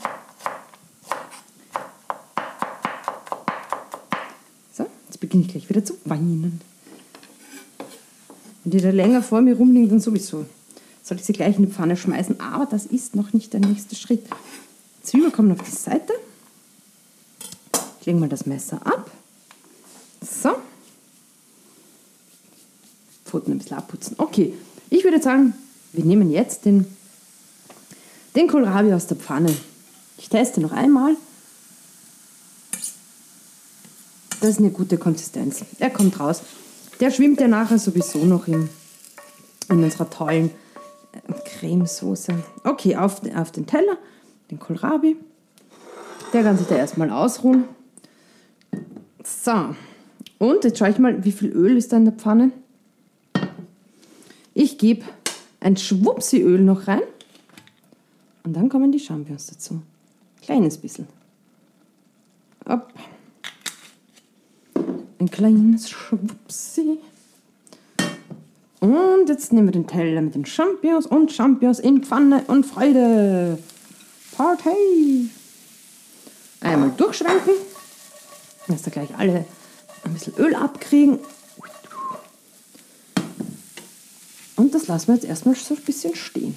[4.74, 4.86] So,
[5.41, 6.62] ich gleich wieder zu weinen.
[8.63, 10.45] Wenn die da länger vor mir rumliegen, dann sowieso.
[11.04, 13.95] Soll ich sie gleich in die Pfanne schmeißen, aber das ist noch nicht der nächste
[13.95, 14.26] Schritt.
[15.04, 16.13] Zwiebeln kommen auf die Seite.
[18.00, 19.10] Ich lege mal das Messer ab.
[20.21, 20.50] So.
[23.26, 24.15] Pfoten ein bisschen abputzen.
[24.17, 24.54] Okay,
[24.89, 25.54] ich würde sagen,
[25.93, 26.86] wir nehmen jetzt den
[28.38, 29.52] den Kohlrabi aus der Pfanne.
[30.19, 31.15] Ich teste noch einmal.
[34.47, 35.65] Das ist eine gute Konsistenz.
[35.77, 36.41] Er kommt raus.
[37.01, 38.69] Der schwimmt ja nachher sowieso noch in,
[39.69, 40.51] in unserer tollen
[41.12, 42.33] äh, Cremesoße.
[42.63, 43.97] Okay, auf, auf den Teller,
[44.49, 45.17] den Kohlrabi.
[46.31, 47.65] Der kann sich da erstmal ausruhen.
[49.21, 49.75] So,
[50.38, 52.51] und jetzt schaue ich mal, wie viel Öl ist da in der Pfanne.
[54.53, 55.03] Ich gebe
[55.60, 57.03] ein Schwupsi-Öl noch rein.
[58.45, 59.81] Und dann kommen die Champignons dazu.
[60.41, 61.05] Kleines bisschen.
[62.65, 62.93] Hopp.
[65.28, 67.00] Ein kleines Schwupsi.
[68.80, 73.58] Und jetzt nehmen wir den Teller mit den Champignons und Champignons in Pfanne und Freude.
[74.38, 75.30] Party!
[76.62, 77.56] Einmal durchschwenken.
[78.70, 79.44] Dass da gleich alle
[80.06, 81.20] ein bisschen Öl abkriegen.
[84.56, 86.56] Und das lassen wir jetzt erstmal so ein bisschen stehen.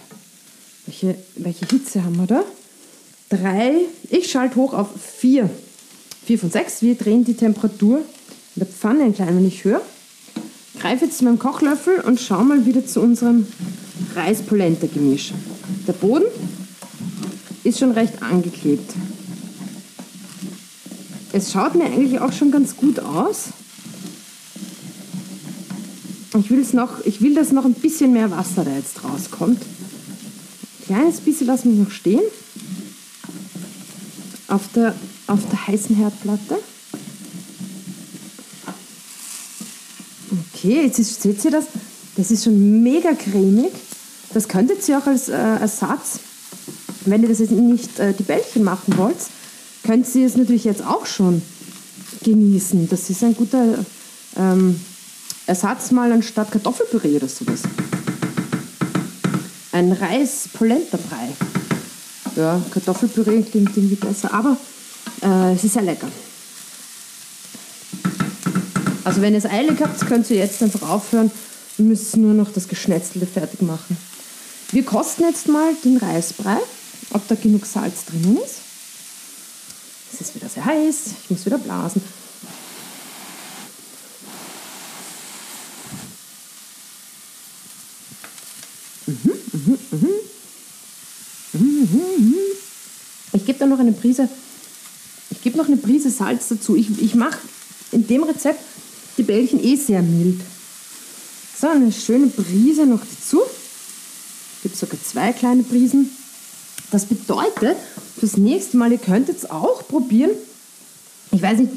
[0.86, 2.44] Welche, welche Hitze haben wir da?
[3.30, 3.80] Drei,
[4.10, 5.50] ich schalte hoch auf vier.
[6.24, 6.82] Vier von sechs.
[6.82, 8.02] Wir drehen die Temperatur
[8.56, 9.82] der Pfanne ein klein wenig höher.
[10.78, 13.46] Greife jetzt zu meinem Kochlöffel und schau mal wieder zu unserem
[14.14, 15.32] Reis-Polenta-Gemisch.
[15.86, 16.24] Der Boden
[17.64, 18.92] ist schon recht angeklebt.
[21.32, 23.50] Es schaut mir eigentlich auch schon ganz gut aus.
[26.38, 29.60] Ich, will's noch, ich will, dass noch ein bisschen mehr Wasser da jetzt rauskommt.
[29.60, 32.22] Ein kleines bisschen lassen wir noch stehen.
[34.48, 34.94] Auf der,
[35.26, 36.58] auf der heißen Herdplatte.
[40.62, 41.64] Okay, jetzt ist, seht ihr das?
[42.16, 43.72] Das ist schon mega cremig.
[44.34, 46.20] Das könntet ihr auch als äh, Ersatz,
[47.06, 49.16] wenn ihr das jetzt nicht äh, die Bällchen machen wollt,
[49.84, 51.40] könnt ihr es natürlich jetzt auch schon
[52.22, 52.90] genießen.
[52.90, 53.86] Das ist ein guter
[54.36, 54.78] ähm,
[55.46, 57.60] Ersatz mal anstatt Kartoffelpüree oder sowas.
[59.72, 61.30] Ein Reis-Polenta-Brei.
[62.36, 64.58] Ja, Kartoffelpüree klingt irgendwie besser, aber
[65.22, 66.08] äh, es ist sehr lecker.
[69.10, 71.32] Also wenn ihr es eilig habt, könnt ihr jetzt einfach aufhören
[71.78, 73.96] und müsst nur noch das Geschnetzelte fertig machen.
[74.70, 76.58] Wir kosten jetzt mal den Reisbrei,
[77.12, 78.58] ob da genug Salz drinnen ist.
[80.12, 82.00] Es ist wieder sehr heiß, ich muss wieder blasen.
[93.32, 94.28] Ich gebe da noch eine Prise,
[95.30, 96.76] ich gebe noch eine Prise Salz dazu.
[96.76, 97.40] Ich, ich mache
[97.90, 98.60] in dem Rezept
[99.20, 100.40] die Bällchen eh sehr mild.
[101.60, 103.42] So, eine schöne Prise noch dazu.
[103.42, 106.10] Es gibt sogar zwei kleine Prisen.
[106.90, 107.76] Das bedeutet,
[108.18, 110.30] fürs nächste Mal, ihr könnt jetzt auch probieren.
[111.32, 111.70] Ich weiß nicht,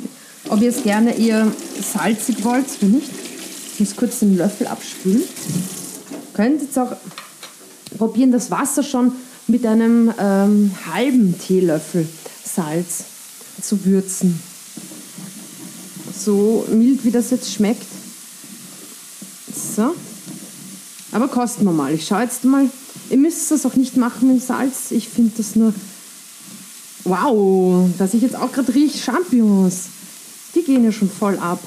[0.47, 1.51] ob ihr es gerne eher
[1.81, 3.09] salzig wollt oder nicht.
[3.73, 5.21] Ich muss kurz den Löffel abspülen.
[5.21, 6.95] Ihr könnt jetzt auch
[7.97, 9.11] probieren, das Wasser schon
[9.47, 12.07] mit einem ähm, halben Teelöffel
[12.45, 13.03] Salz
[13.61, 14.39] zu würzen.
[16.23, 17.85] So mild, wie das jetzt schmeckt.
[19.53, 19.93] So.
[21.11, 21.93] Aber kosten wir mal.
[21.93, 22.69] Ich schaue jetzt mal.
[23.09, 24.91] Ihr müsst das auch nicht machen mit Salz.
[24.91, 25.73] Ich finde das nur.
[27.03, 29.87] Wow, dass ich jetzt auch gerade rieche Champignons.
[30.55, 31.59] Die gehen ja schon voll ab.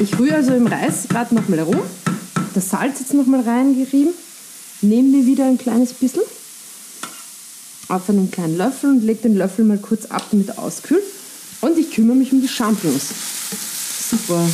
[0.00, 1.82] Ich rühre also im Reis gerade nochmal herum.
[2.54, 4.14] Das Salz jetzt nochmal reingerieben.
[4.80, 6.22] Nehme mir wieder ein kleines bisschen
[7.88, 11.02] auf einen kleinen Löffel und lege den Löffel mal kurz ab, damit auskühlt.
[11.62, 13.04] Und ich kümmere mich um die Champignons.
[14.10, 14.44] Super.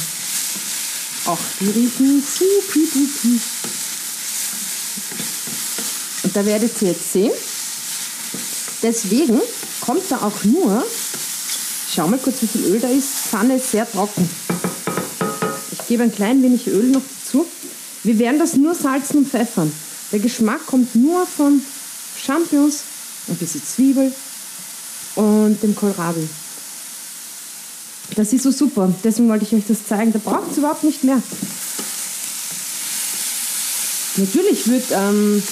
[1.26, 3.40] Ach, die riechen supi dupi.
[6.24, 7.32] Und da werdet ihr jetzt sehen,
[8.82, 9.40] deswegen
[9.80, 10.84] kommt da auch nur,
[11.94, 13.08] schau mal kurz, wie viel Öl da ist.
[13.30, 14.28] Pfanne ist sehr trocken.
[15.72, 17.46] Ich gebe ein klein wenig Öl noch dazu.
[18.04, 19.72] Wir werden das nur salzen und pfeffern.
[20.12, 21.62] Der Geschmack kommt nur von
[22.22, 22.82] Champignons,
[23.28, 24.12] ein bisschen Zwiebel
[25.14, 26.28] und dem Kohlrabi.
[28.16, 28.92] Das ist so super.
[29.04, 30.12] Deswegen wollte ich euch das zeigen.
[30.12, 31.22] Da braucht es überhaupt nicht mehr.
[34.16, 35.42] Natürlich wird ähm,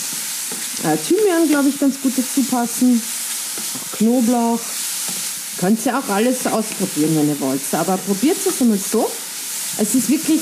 [0.84, 3.00] äh, Thymian, glaube ich, ganz gut dazu passen.
[3.74, 4.60] Auch Knoblauch.
[5.58, 7.60] Könnt ihr auch alles ausprobieren, wenn ihr wollt.
[7.72, 9.10] Aber probiert es einmal so.
[9.78, 10.40] Es ist wirklich,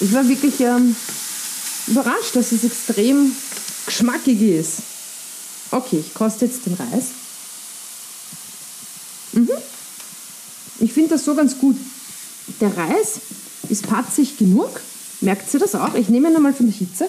[0.00, 0.94] ich war wirklich ähm,
[1.86, 3.34] überrascht, dass es extrem
[3.86, 4.78] geschmackig ist.
[5.70, 7.06] Okay, ich koste jetzt den Reis.
[9.32, 9.50] Mhm.
[10.80, 11.76] Ich finde das so ganz gut.
[12.60, 13.20] Der Reis
[13.68, 14.80] ist patzig genug.
[15.20, 15.94] Merkt ihr das auch?
[15.94, 17.06] Ich nehme ihn nochmal von der Hitze,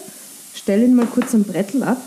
[0.53, 2.01] stelle ihn mal kurz am Brettel ab.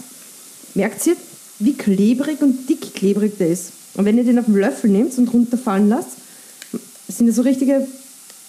[0.74, 1.16] Merkt ihr,
[1.59, 3.72] wie klebrig und dick klebrig der ist?
[3.94, 6.11] Und wenn ihr den auf den Löffel nehmt und runterfallen lasst,
[7.09, 7.87] sind das so richtige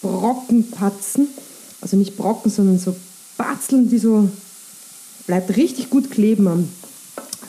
[0.02, 1.28] Brockenpatzen.
[1.80, 2.94] Also nicht Brocken, sondern so
[3.38, 4.28] Batzeln, die so
[5.26, 6.68] bleibt richtig gut kleben am,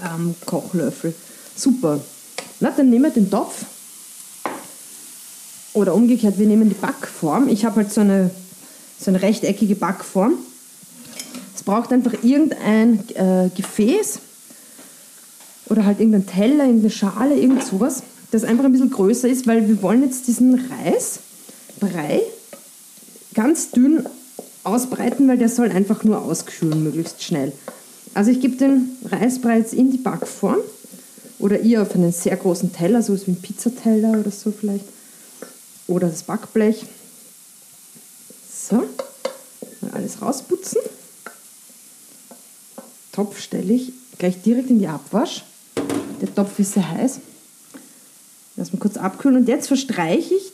[0.02, 1.14] am Kochlöffel.
[1.56, 2.00] Super.
[2.60, 3.66] Na, dann nehmen wir den Topf
[5.78, 7.48] oder umgekehrt, wir nehmen die Backform.
[7.48, 8.32] Ich habe halt so eine,
[9.00, 10.34] so eine rechteckige Backform.
[11.56, 14.20] Es braucht einfach irgendein äh, Gefäß
[15.70, 19.68] oder halt irgendein Teller, irgendeine Schale, irgend sowas, das einfach ein bisschen größer ist, weil
[19.68, 22.22] wir wollen jetzt diesen Reisbrei
[23.34, 24.04] ganz dünn
[24.64, 27.54] ausbreiten, weil der soll einfach nur auskühlen, möglichst schnell.
[28.14, 30.58] Also ich gebe den Reisbrei jetzt in die Backform
[31.38, 34.86] oder ihr auf einen sehr großen Teller, so wie ein Pizzateller oder so vielleicht
[35.88, 36.86] oder das Backblech.
[38.52, 38.84] So,
[39.82, 40.82] mal alles rausputzen.
[43.12, 45.44] Topf stelle ich gleich direkt in die Abwasch.
[46.22, 47.20] Der Topf ist sehr heiß.
[48.56, 50.52] Lass mal kurz abkühlen und jetzt verstreiche ich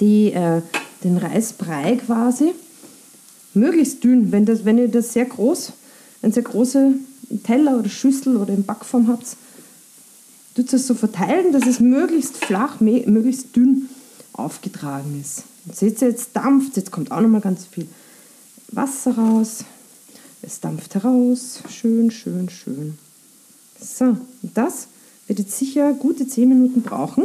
[0.00, 0.62] die, äh,
[1.04, 2.52] den Reisbrei quasi
[3.54, 4.32] möglichst dünn.
[4.32, 5.72] Wenn, das, wenn ihr das sehr groß,
[6.22, 7.06] einen sehr großen
[7.44, 9.36] Teller oder Schüssel oder in Backform habt,
[10.60, 13.88] tut es so verteilen, dass es möglichst flach, möglichst dünn
[14.34, 15.44] aufgetragen ist.
[15.64, 17.86] Und seht ihr, jetzt dampft, jetzt kommt auch noch mal ganz viel
[18.68, 19.64] Wasser raus.
[20.42, 21.60] Es dampft heraus.
[21.70, 22.98] Schön, schön, schön.
[23.80, 24.88] So, und das
[25.26, 27.24] wird jetzt sicher gute 10 Minuten brauchen,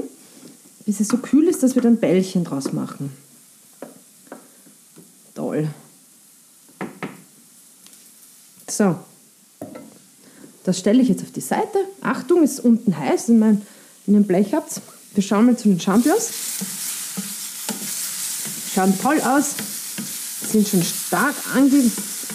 [0.85, 3.11] bis es so kühl ist, dass wir dann Bällchen draus machen.
[5.33, 5.67] Toll.
[8.69, 8.95] So,
[10.65, 11.77] das stelle ich jetzt auf die Seite.
[12.01, 13.61] Achtung, ist unten heiß, in, mein,
[14.07, 14.81] in dem Blech habt
[15.13, 16.29] Wir schauen mal zu den Champions.
[18.73, 19.51] Schauen toll aus,
[20.51, 21.91] sind schon stark ange,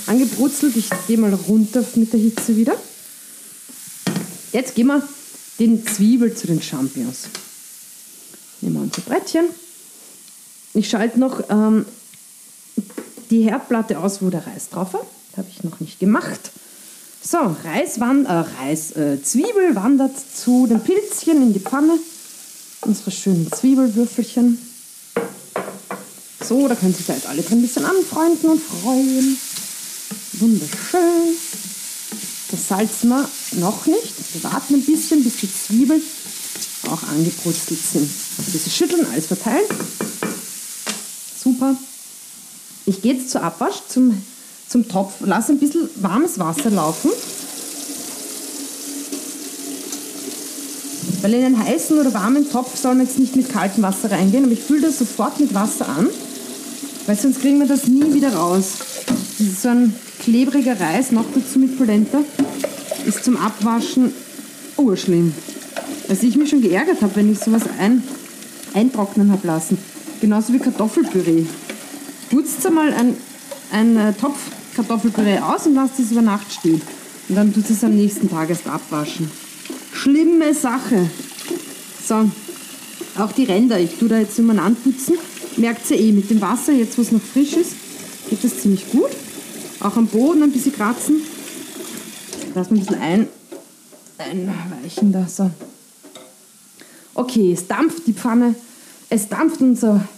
[0.06, 0.76] angebrutzelt.
[0.76, 2.76] Ich gehe mal runter mit der Hitze wieder.
[4.52, 5.02] Jetzt gehen wir
[5.58, 7.28] den Zwiebel zu den Champignons.
[8.60, 9.46] Nehmen wir unser Brettchen.
[10.72, 11.84] Ich schalte noch ähm,
[13.30, 15.04] die Herdplatte aus, wo der Reis drauf war.
[15.36, 16.52] Habe ich noch nicht gemacht.
[17.22, 21.98] So, Reis, wand, äh, Reis äh, Zwiebel wandert zu den Pilzchen in die Pfanne.
[22.80, 24.58] Unsere schönen Zwiebelwürfelchen.
[26.42, 29.36] So, da können sich da jetzt alle drin ein bisschen anfreunden und freuen.
[30.32, 31.36] Wunderschön.
[32.50, 33.28] Das salzen wir
[33.60, 34.14] noch nicht.
[34.32, 36.02] Wir warten ein bisschen, bis die Zwiebeln
[36.88, 38.10] auch angebrutzelt sind.
[38.38, 39.66] Also ein bisschen schütteln, alles verteilen.
[41.44, 41.76] Super.
[42.86, 44.20] Ich gehe jetzt zur Abwasch, zum,
[44.70, 47.10] zum Topf, lasse ein bisschen warmes Wasser laufen.
[51.22, 54.44] Weil in einen heißen oder warmen Topf soll man jetzt nicht mit kaltem Wasser reingehen,
[54.44, 56.06] aber ich fülle das sofort mit Wasser an,
[57.06, 58.74] weil sonst kriegen wir das nie wieder raus.
[59.38, 62.20] Das ist so ein klebriger Reis, noch dazu mit Polenta,
[63.06, 64.12] ist zum Abwaschen
[64.76, 65.34] urschlimm.
[66.08, 68.04] Also ich mich schon geärgert habe, wenn ich sowas ein,
[68.72, 69.78] eintrocknen habe lassen.
[70.20, 71.44] Genauso wie Kartoffelpüree.
[72.30, 73.16] Putzt einmal ein,
[73.72, 74.38] ein äh, Topf
[74.80, 76.80] Kartoffelpüree aus und lasst es über Nacht stehen.
[77.28, 79.30] Und dann tut es am nächsten Tag erst abwaschen.
[79.92, 81.10] Schlimme Sache.
[82.06, 82.30] So,
[83.18, 83.78] auch die Ränder.
[83.78, 85.16] Ich tue da jetzt immer anputzen.
[85.56, 87.74] Merkt ihr eh, mit dem Wasser, jetzt wo es noch frisch ist,
[88.30, 89.10] geht das ziemlich gut.
[89.80, 91.20] Auch am Boden ein bisschen kratzen.
[92.54, 93.28] Lass mal ein bisschen ein,
[94.18, 95.26] einweichen da.
[95.28, 95.50] So.
[97.14, 98.54] Okay, es dampft die Pfanne.
[99.10, 100.08] Es dampft unser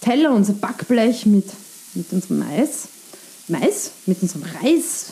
[0.00, 1.46] Teller, unser Backblech mit,
[1.94, 2.88] mit unserem Mais.
[3.48, 5.06] Mais, mit unserem Reis.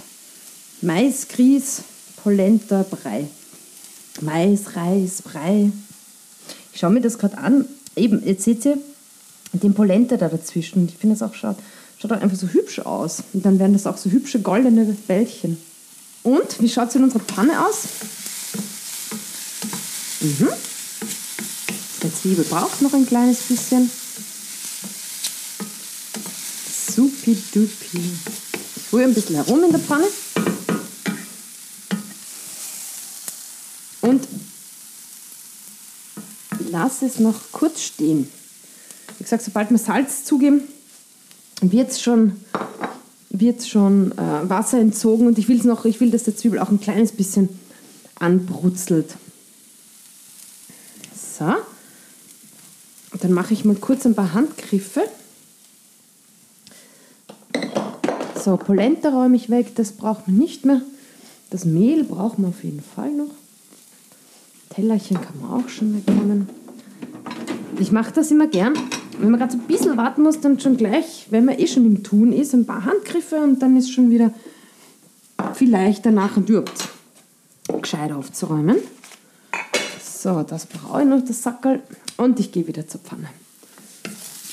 [0.81, 1.83] Mais, Grieß,
[2.23, 3.29] Polenta, Brei.
[4.20, 5.70] Mais, Reis, Brei.
[6.73, 7.66] Ich schaue mir das gerade an.
[7.97, 8.79] Eben, jetzt seht ihr
[9.53, 10.88] den Polenta da dazwischen.
[10.88, 11.57] Ich finde, es auch schaut,
[12.05, 13.23] Schaut auch einfach so hübsch aus.
[13.33, 15.57] Und dann werden das auch so hübsche goldene Bällchen.
[16.23, 17.85] Und wie schaut es in unserer Pfanne aus?
[20.20, 20.49] Mhm.
[22.03, 23.90] Der Zwiebel braucht noch ein kleines bisschen.
[26.94, 27.98] Supidupi.
[28.76, 30.07] Ich rühre ein bisschen herum in der Pfanne.
[34.02, 34.28] Und
[36.70, 38.28] lasse es noch kurz stehen.
[39.18, 40.62] Wie gesagt, sobald wir Salz zugeben,
[41.61, 42.44] wird es schon,
[43.30, 46.68] wird's schon äh, Wasser entzogen und ich, will's noch, ich will, dass der Zwiebel auch
[46.68, 47.48] ein kleines bisschen
[48.16, 49.16] anbrutzelt.
[51.38, 51.54] So.
[53.20, 55.09] dann mache ich mal kurz ein paar Handgriffe.
[58.44, 60.83] So, Polenta räume ich weg, das braucht man nicht mehr.
[61.48, 63.30] Das Mehl braucht man auf jeden Fall noch.
[64.68, 66.46] Tellerchen kann man auch schon wegnehmen.
[67.78, 68.74] Ich mache das immer gern,
[69.18, 71.87] wenn man gerade so ein bisschen warten muss, dann schon gleich, wenn man eh schon
[71.87, 74.30] im Tun ist, ein paar Handgriffe und dann ist schon wieder
[75.54, 76.90] viel leichter nachher überhaupt
[77.80, 78.76] gescheit aufzuräumen.
[80.02, 81.83] So, das brauche ich noch, das Sackel.
[82.18, 83.28] Und ich gehe wieder zur Pfanne.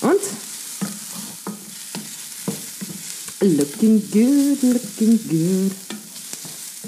[0.02, 0.22] Und
[3.42, 5.72] looking good, looking good.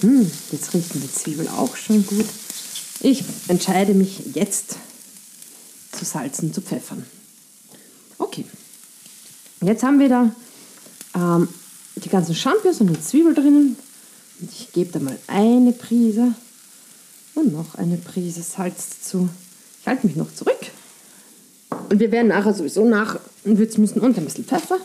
[0.01, 2.25] Hm, jetzt riechen die Zwiebeln auch schon gut.
[3.01, 4.77] Ich entscheide mich jetzt
[5.91, 7.05] zu salzen, zu pfeffern.
[8.17, 8.45] Okay.
[9.61, 10.31] Jetzt haben wir da
[11.15, 11.47] ähm,
[11.95, 13.77] die ganzen Champignons und die Zwiebel drinnen.
[14.39, 16.33] Und ich gebe da mal eine Prise
[17.35, 19.29] und noch eine Prise Salz dazu.
[19.81, 20.59] Ich halte mich noch zurück.
[21.89, 24.79] Und wir werden nachher sowieso nachwürzen müssen und ein bisschen Pfeffer.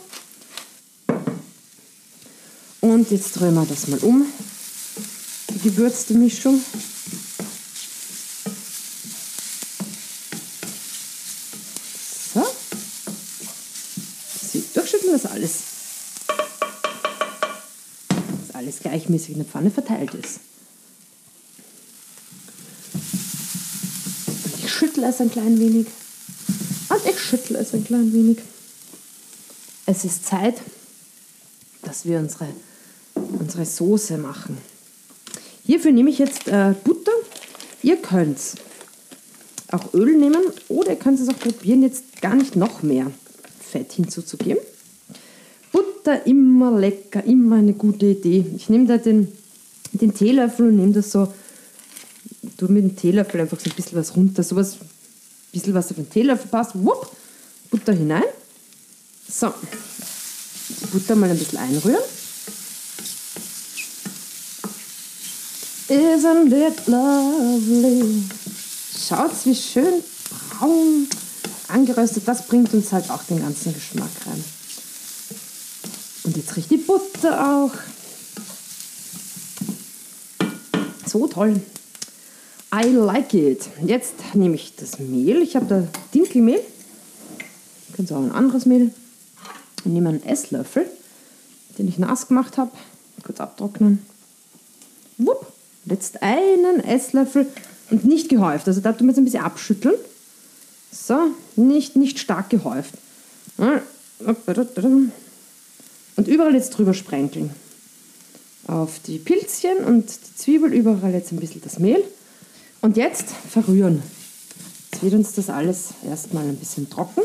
[2.98, 4.26] Und jetzt drehen wir das mal um,
[5.54, 6.60] die gewürzte Mischung.
[15.18, 15.62] dass alles,
[18.46, 20.40] dass alles gleichmäßig in der Pfanne verteilt ist.
[24.58, 25.86] Ich schüttle es ein klein wenig.
[26.88, 28.38] Und ich schüttle es ein klein wenig.
[29.86, 30.60] Es ist Zeit,
[31.82, 32.48] dass wir unsere,
[33.58, 34.58] unsere Soße machen.
[35.64, 37.12] Hierfür nehme ich jetzt äh, Butter.
[37.82, 38.38] Ihr könnt
[39.70, 43.10] auch Öl nehmen oder ihr könnt es auch probieren, jetzt gar nicht noch mehr
[43.60, 44.62] Fett hinzuzugeben.
[45.72, 48.46] Butter immer lecker, immer eine gute Idee.
[48.56, 49.28] Ich nehme da den,
[49.92, 51.32] den Teelöffel und nehme das so,
[52.56, 54.88] tue mit dem Teelöffel einfach so ein bisschen was runter, so was, ein
[55.52, 56.72] bisschen was auf den Teelöffel passt.
[56.74, 57.10] Wupp,
[57.70, 58.24] Butter hinein.
[59.28, 59.52] So,
[60.68, 62.02] die Butter mal ein bisschen einrühren.
[65.88, 68.22] Isn't it lovely?
[69.08, 70.02] Schaut, wie schön
[70.50, 71.06] braun
[71.68, 72.24] angeröstet.
[72.26, 74.44] Das bringt uns halt auch den ganzen Geschmack rein.
[76.24, 77.72] Und jetzt riecht die Butter auch.
[81.06, 81.58] So toll.
[82.70, 83.66] I like it.
[83.82, 85.40] Jetzt nehme ich das Mehl.
[85.40, 86.60] Ich habe da Dinkelmehl.
[86.60, 88.92] Ihr könnt auch ein anderes Mehl.
[89.78, 90.84] Ich nehme einen Esslöffel,
[91.78, 92.72] den ich nass gemacht habe.
[93.22, 94.04] Kurz abtrocknen.
[95.88, 97.46] Jetzt einen Esslöffel
[97.90, 98.68] und nicht gehäuft.
[98.68, 99.94] Also da tun wir jetzt ein bisschen abschütteln.
[100.90, 101.18] So,
[101.56, 102.94] nicht, nicht stark gehäuft.
[106.16, 107.50] Und überall jetzt drüber sprenkeln.
[108.66, 112.04] Auf die Pilzchen und die Zwiebel, überall jetzt ein bisschen das Mehl.
[112.80, 114.02] Und jetzt verrühren.
[114.92, 117.22] Jetzt wird uns das alles erstmal ein bisschen trocken.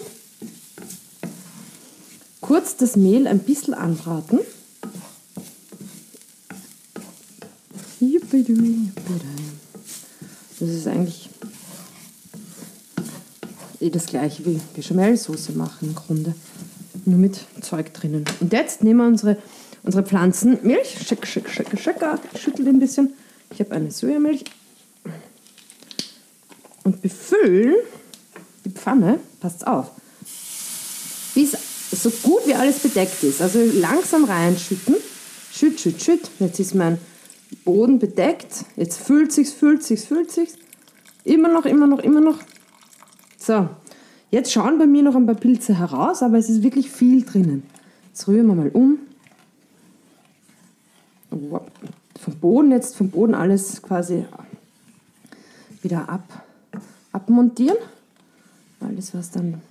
[2.41, 4.39] Kurz das Mehl ein bisschen anbraten.
[10.59, 11.29] Das ist eigentlich
[13.79, 16.34] eh das gleiche wie Bechamelsoße machen im Grunde.
[17.05, 18.25] Nur mit Zeug drinnen.
[18.39, 19.38] Und jetzt nehmen wir unsere,
[19.84, 20.97] unsere Pflanzenmilch.
[21.05, 21.97] Schick, schick, schick, schick.
[22.39, 23.13] Schüttel ein bisschen.
[23.51, 24.45] Ich habe eine Sojamilch.
[26.84, 27.75] Und befüllen
[28.65, 29.91] die Pfanne, passt auf,
[31.36, 31.55] bis
[31.91, 33.41] so gut wie alles bedeckt ist.
[33.41, 34.95] Also langsam reinschütten.
[35.51, 36.29] Schütt, schütt, schütt.
[36.39, 36.97] Jetzt ist mein
[37.55, 38.65] Boden bedeckt.
[38.75, 40.55] Jetzt füllt sich's, füllt sich's, füllt sich's.
[41.23, 42.39] Immer noch, immer noch, immer noch.
[43.37, 43.69] So,
[44.31, 47.63] jetzt schauen bei mir noch ein paar Pilze heraus, aber es ist wirklich viel drinnen.
[48.07, 48.99] Jetzt rühren wir mal um.
[51.29, 54.25] Vom Boden jetzt, vom Boden alles quasi
[55.81, 56.43] wieder ab,
[57.11, 57.77] abmontieren.
[58.79, 59.61] Alles, was dann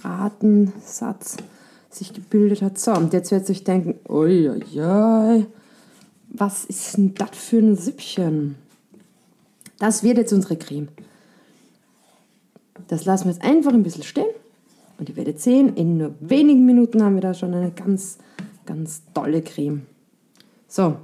[0.00, 1.36] Bratensatz
[1.90, 2.78] sich gebildet hat.
[2.78, 5.46] So, und jetzt werdet ihr euch denken, oi, oi, oi
[6.34, 8.56] was ist denn das für ein Süppchen?
[9.78, 10.88] Das wird jetzt unsere Creme.
[12.88, 14.26] Das lassen wir jetzt einfach ein bisschen stehen.
[14.98, 18.18] Und ihr werdet sehen, in nur wenigen Minuten haben wir da schon eine ganz,
[18.66, 19.82] ganz tolle Creme.
[20.68, 20.96] So,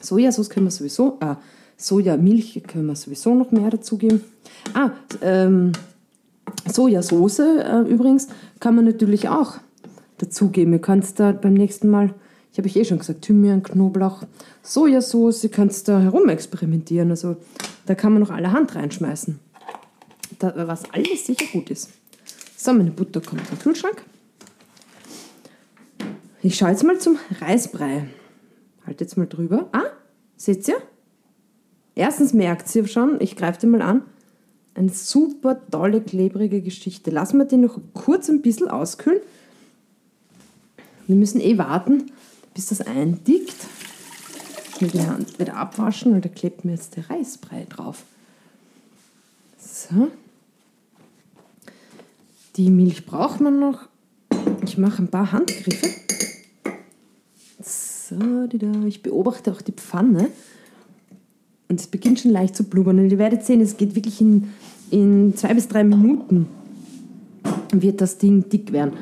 [0.00, 1.34] Sojasauce können wir sowieso, äh,
[1.76, 4.22] Sojamilch können wir sowieso noch mehr dazugeben.
[4.74, 4.90] Ah,
[5.22, 5.72] ähm,
[6.66, 8.28] Sojasauce äh, übrigens
[8.60, 9.54] kann man natürlich auch
[10.18, 10.72] dazugeben.
[10.72, 12.14] Ihr könnt da beim nächsten Mal
[12.52, 14.24] ich habe ich eh schon gesagt, Thymian, Knoblauch,
[14.62, 17.10] Sojasauce, ihr könnt da herum experimentieren.
[17.10, 17.36] Also
[17.86, 19.38] da kann man noch allerhand reinschmeißen.
[20.38, 21.90] Da, was alles sicher gut ist.
[22.56, 24.02] So, meine Butter kommt in den Kühlschrank.
[26.42, 28.08] Ich schaue jetzt mal zum Reisbrei.
[28.86, 29.68] Halt jetzt mal drüber.
[29.72, 29.84] Ah,
[30.36, 30.76] seht ihr?
[31.94, 34.02] Erstens merkt ihr schon, ich greife den mal an,
[34.74, 37.10] eine super tolle, klebrige Geschichte.
[37.10, 39.20] Lassen wir den noch kurz ein bisschen auskühlen.
[41.08, 42.12] Wir müssen eh warten,
[42.58, 43.54] bis das eindickt.
[44.74, 48.02] Ich will die Hand wieder abwaschen und da klebt mir jetzt der Reisbrei drauf.
[49.56, 50.08] So.
[52.56, 53.88] Die Milch braucht man noch.
[54.64, 55.88] Ich mache ein paar Handgriffe.
[57.62, 58.48] So,
[58.88, 60.28] ich beobachte auch die Pfanne.
[61.68, 62.98] Und es beginnt schon leicht zu blubbern.
[62.98, 64.52] Und ihr werdet sehen, es geht wirklich in,
[64.90, 66.48] in zwei bis drei Minuten
[67.70, 68.94] wird das Ding dick werden.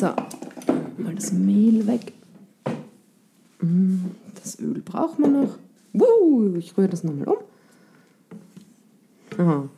[0.00, 0.08] So,
[1.14, 2.12] mal das Mehl weg.
[3.60, 4.06] Mm,
[4.42, 5.58] das Öl braucht man noch.
[6.58, 7.38] ich rühre das nochmal um.
[9.38, 9.68] Aha.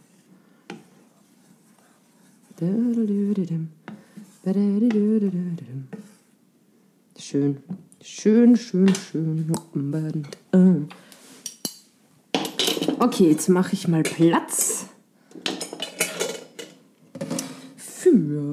[7.19, 7.59] Schön,
[8.01, 9.53] schön, schön, schön.
[12.99, 14.87] Okay, jetzt mache ich mal Platz
[17.77, 18.46] für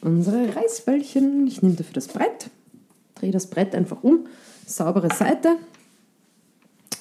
[0.00, 1.46] unsere Reisbällchen.
[1.46, 2.50] Ich nehme dafür das Brett,
[3.14, 4.26] drehe das Brett einfach um,
[4.66, 5.56] saubere Seite.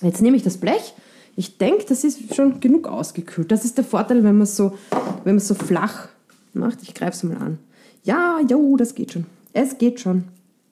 [0.01, 0.93] Jetzt nehme ich das Blech.
[1.35, 3.51] Ich denke, das ist schon genug ausgekühlt.
[3.51, 4.77] Das ist der Vorteil, wenn man es so,
[5.37, 6.09] so flach
[6.53, 6.81] macht.
[6.81, 7.59] Ich greife es mal an.
[8.03, 9.25] Ja, jo, das geht schon.
[9.53, 10.25] Es geht schon.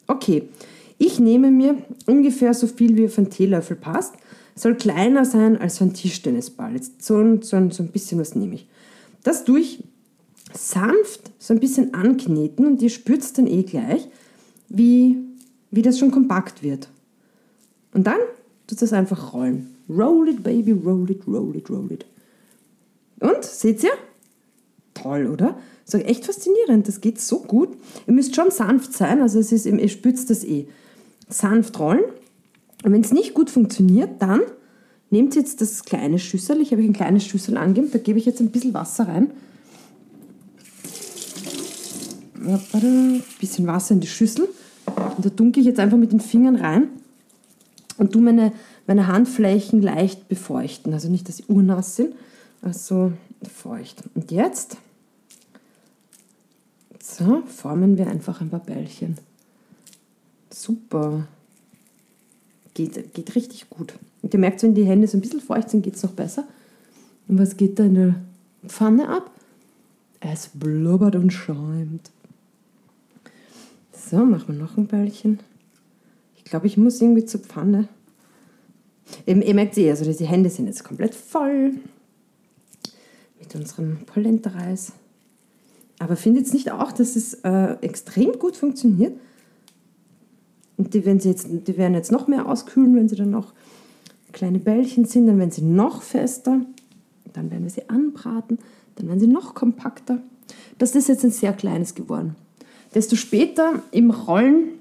[0.07, 0.49] Okay,
[0.97, 4.15] ich nehme mir ungefähr so viel, wie auf einen Teelöffel passt.
[4.55, 6.73] Soll kleiner sein als ein Tischtennisball.
[6.73, 8.67] Jetzt so, so, so ein bisschen was nehme ich.
[9.23, 9.83] Das tue ich
[10.57, 14.07] sanft so ein bisschen ankneten und ihr spürt es dann eh gleich,
[14.69, 15.17] wie,
[15.71, 16.89] wie das schon kompakt wird.
[17.93, 18.19] Und dann
[18.67, 19.75] tut das einfach rollen.
[19.89, 22.05] Roll it, baby, roll it, roll it, roll it.
[23.19, 23.91] Und, seht ihr?
[24.93, 25.57] Toll, oder?
[25.85, 27.69] So echt faszinierend, das geht so gut.
[28.07, 30.67] Ihr müsst schon sanft sein, also es ist, ihr spürt das eh.
[31.29, 32.03] Sanft rollen.
[32.83, 34.41] Und wenn es nicht gut funktioniert, dann
[35.09, 36.61] nehmt jetzt das kleine Schüssel.
[36.61, 39.31] Ich habe ein kleines Schüssel angegeben, da gebe ich jetzt ein bisschen Wasser rein.
[42.47, 44.47] Ein bisschen Wasser in die Schüssel.
[44.85, 46.89] Und da dunkel ich jetzt einfach mit den Fingern rein
[47.97, 48.51] und tue meine,
[48.87, 50.93] meine Handflächen leicht befeuchten.
[50.93, 52.13] Also nicht, dass sie urnass sind,
[52.61, 54.03] also feucht.
[54.13, 54.77] Und jetzt
[57.01, 59.17] so, formen wir einfach ein paar Bällchen.
[60.49, 61.27] Super.
[62.73, 63.93] Geht, geht richtig gut.
[64.21, 66.45] Und ihr merkt, wenn die Hände so ein bisschen feucht sind, geht es noch besser.
[67.27, 68.15] Und was geht da in der
[68.67, 69.31] Pfanne ab?
[70.19, 72.09] Es blubbert und schäumt.
[74.07, 75.39] So, machen wir noch ein Bällchen.
[76.35, 77.87] Ich glaube, ich muss irgendwie zur Pfanne.
[79.25, 81.73] Ihr, ihr merkt eh, also die Hände sind jetzt komplett voll
[83.39, 84.91] mit unserem Polenta-Reis.
[85.97, 89.17] Aber findet nicht auch, dass es äh, extrem gut funktioniert?
[90.77, 93.53] Und die, wenn sie jetzt, die werden jetzt noch mehr auskühlen, wenn sie dann noch
[94.33, 96.61] kleine Bällchen sind, dann werden sie noch fester,
[97.33, 98.59] dann werden wir sie anbraten,
[98.97, 100.21] dann werden sie noch kompakter.
[100.77, 102.35] Das ist jetzt ein sehr kleines geworden.
[102.95, 104.79] Desto später im Rollen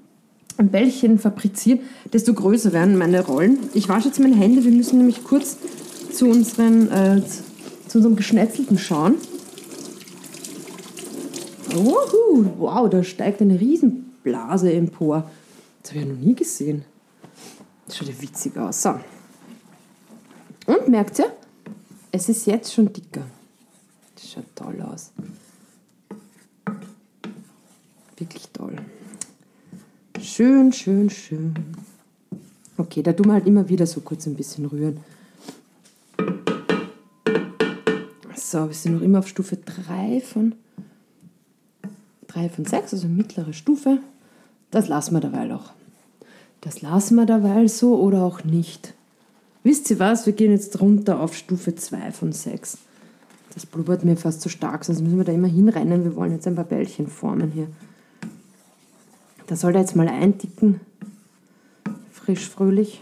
[0.57, 1.81] ein Bällchen fabrizieren,
[2.13, 3.57] desto größer werden meine Rollen.
[3.73, 5.57] Ich wasche jetzt meine Hände, wir müssen nämlich kurz
[6.13, 7.21] zu, unseren, äh,
[7.87, 9.15] zu unserem Geschnetzelten schauen.
[11.75, 15.29] Uhu, wow, da steigt eine Riesenblase empor.
[15.81, 16.85] Das habe ich ja noch nie gesehen.
[17.85, 18.81] Das schaut ja witzig aus.
[18.81, 18.95] So.
[20.67, 21.33] Und merkt ihr,
[22.11, 23.23] es ist jetzt schon dicker.
[24.15, 25.11] Das schaut toll aus.
[28.17, 28.75] Wirklich toll.
[30.21, 31.53] Schön, schön, schön.
[32.77, 34.99] Okay, da tun wir halt immer wieder so kurz ein bisschen rühren.
[38.35, 40.55] So, wir sind noch immer auf Stufe 3 von
[42.27, 43.99] 3 von 6, also mittlere Stufe.
[44.71, 45.71] Das lassen wir derweil auch.
[46.61, 48.93] Das lassen wir derweil so oder auch nicht.
[49.63, 50.25] Wisst ihr was?
[50.25, 52.77] Wir gehen jetzt runter auf Stufe 2 von 6.
[53.53, 56.03] Das blubbert mir fast zu stark, sonst müssen wir da immer hinrennen.
[56.03, 57.67] Wir wollen jetzt ein paar Bällchen formen hier.
[59.47, 60.81] Da soll er jetzt mal eindicken.
[62.11, 63.01] Frisch, fröhlich.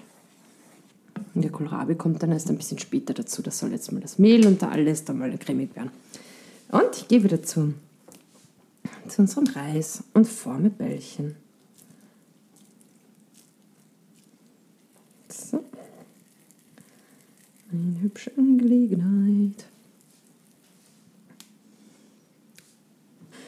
[1.34, 3.42] Und der Kohlrabi kommt dann erst ein bisschen später dazu.
[3.42, 5.92] Das soll jetzt mal das Mehl und da alles dann mal cremig werden.
[6.70, 7.74] Und ich gehe wieder zu
[9.08, 11.36] zu unserem Reis und forme Bällchen.
[15.30, 15.64] So.
[17.72, 19.66] Eine hübsche Angelegenheit.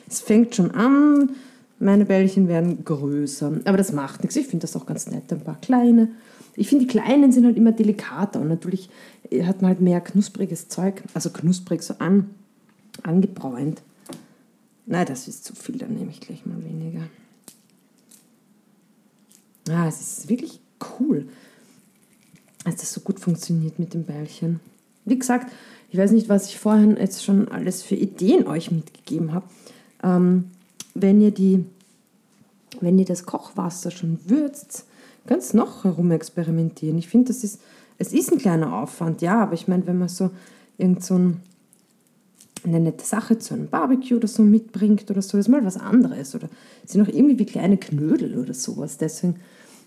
[0.08, 1.36] Es fängt schon an,
[1.80, 4.36] meine Bällchen werden größer, aber das macht nichts.
[4.36, 6.09] Ich finde das auch ganz nett, ein paar kleine.
[6.55, 8.89] Ich finde, die kleinen sind halt immer delikater und natürlich
[9.43, 12.30] hat man halt mehr knuspriges Zeug, also knusprig so an,
[13.03, 13.82] angebräunt.
[14.86, 17.01] Nein, das ist zu viel, dann nehme ich gleich mal weniger.
[19.69, 20.59] Ah, es ist wirklich
[20.99, 21.28] cool,
[22.63, 24.59] dass das so gut funktioniert mit dem Bällchen.
[25.05, 25.51] Wie gesagt,
[25.91, 29.45] ich weiß nicht, was ich vorhin jetzt schon alles für Ideen euch mitgegeben habe.
[30.03, 30.51] Ähm,
[30.96, 31.64] wenn ihr die,
[32.82, 34.86] wenn ihr das Kochwasser schon würzt,
[35.28, 36.98] ihr noch herum experimentieren.
[36.98, 37.62] Ich finde, das ist,
[37.98, 40.32] es ist ein kleiner Aufwand, ja, aber ich meine, wenn man so
[40.78, 41.41] irgend so ein
[42.68, 46.36] eine nette Sache zu einem Barbecue oder so mitbringt oder so, ist mal was anderes.
[46.36, 46.50] Oder
[46.86, 48.98] sind auch irgendwie wie kleine Knödel oder sowas.
[48.98, 49.36] Deswegen,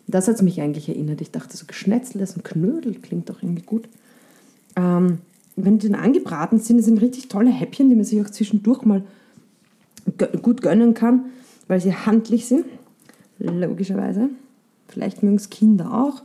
[0.06, 1.20] das hat es mich eigentlich erinnert.
[1.20, 3.88] Ich dachte, so geschnetzeltes und Knödel klingt doch irgendwie gut.
[4.76, 5.18] Ähm,
[5.56, 8.84] wenn die dann angebraten sind, das sind richtig tolle Häppchen, die man sich auch zwischendurch
[8.84, 9.02] mal
[10.42, 11.26] gut gönnen kann,
[11.66, 12.64] weil sie handlich sind,
[13.38, 14.30] logischerweise.
[14.88, 16.22] Vielleicht mögen es Kinder auch.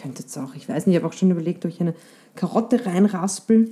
[0.00, 1.94] Könnte jetzt auch, ich weiß nicht, ich habe auch schon überlegt, ob ich eine
[2.34, 3.70] Karotte reinraspel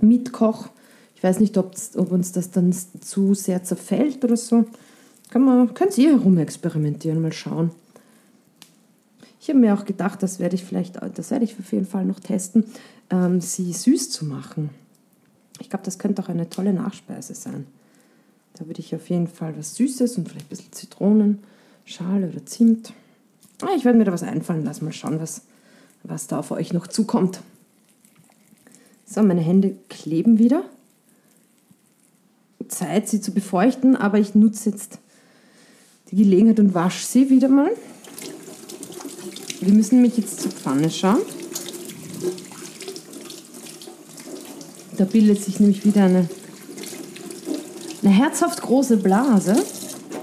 [0.00, 0.70] mitkoche.
[1.14, 1.74] Ich weiß nicht, ob,
[2.10, 4.66] uns das dann zu sehr zerfällt oder so.
[5.30, 7.70] Kann man, könnt ihr herum experimentieren, mal schauen.
[9.40, 12.04] Ich habe mir auch gedacht, das werde ich vielleicht, das werde ich auf jeden Fall
[12.04, 12.64] noch testen,
[13.10, 14.70] ähm, sie süß zu machen.
[15.60, 17.66] Ich glaube, das könnte auch eine tolle Nachspeise sein.
[18.54, 22.92] Da würde ich auf jeden Fall was Süßes und vielleicht ein bisschen Zitronenschale oder Zimt.
[23.62, 25.42] Ah, ich werde mir da was einfallen lassen, mal schauen, was,
[26.02, 27.40] was da auf euch noch zukommt.
[29.06, 30.64] So, meine Hände kleben wieder.
[32.68, 34.98] Zeit, sie zu befeuchten, aber ich nutze jetzt
[36.10, 37.70] die Gelegenheit und wasche sie wieder mal.
[39.60, 41.20] Wir müssen nämlich jetzt zur Pfanne schauen.
[45.02, 46.28] Da bildet sich nämlich wieder eine
[48.02, 49.56] Eine herzhaft große Blase.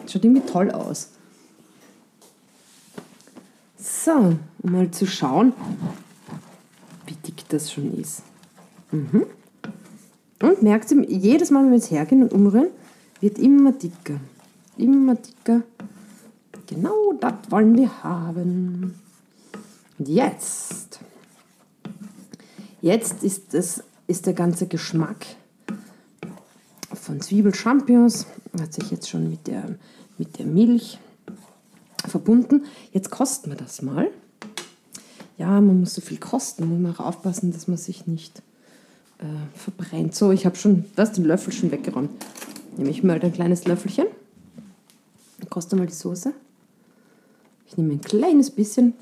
[0.08, 1.10] Schaut irgendwie toll aus.
[3.78, 5.52] So, um mal zu schauen,
[7.08, 8.22] wie dick das schon ist.
[8.94, 9.26] Mhm.
[10.42, 12.70] Und merkt ihr, jedes Mal, wenn wir jetzt hergehen und umrühren,
[13.20, 14.22] wird immer dicker.
[14.78, 15.64] Immer dicker.
[16.68, 18.98] Genau das wollen wir haben.
[19.98, 21.02] Und jetzt,
[22.82, 25.26] jetzt ist, das, ist der ganze Geschmack
[26.92, 28.26] von Zwiebel-Champignons,
[28.60, 29.76] hat sich jetzt schon mit der,
[30.18, 30.98] mit der Milch
[32.08, 32.66] verbunden.
[32.92, 34.10] Jetzt kosten wir das mal.
[35.38, 38.42] Ja, man muss so viel kosten, muss man auch aufpassen, dass man sich nicht
[39.20, 40.16] äh, verbrennt.
[40.16, 42.10] So, ich habe schon das, den Löffel schon weggeräumt.
[42.78, 44.08] Nehme ich mal ein kleines Löffelchen.
[45.52, 46.34] Koste mal die Soße.
[47.68, 48.94] Ich nehme ein kleines bisschen.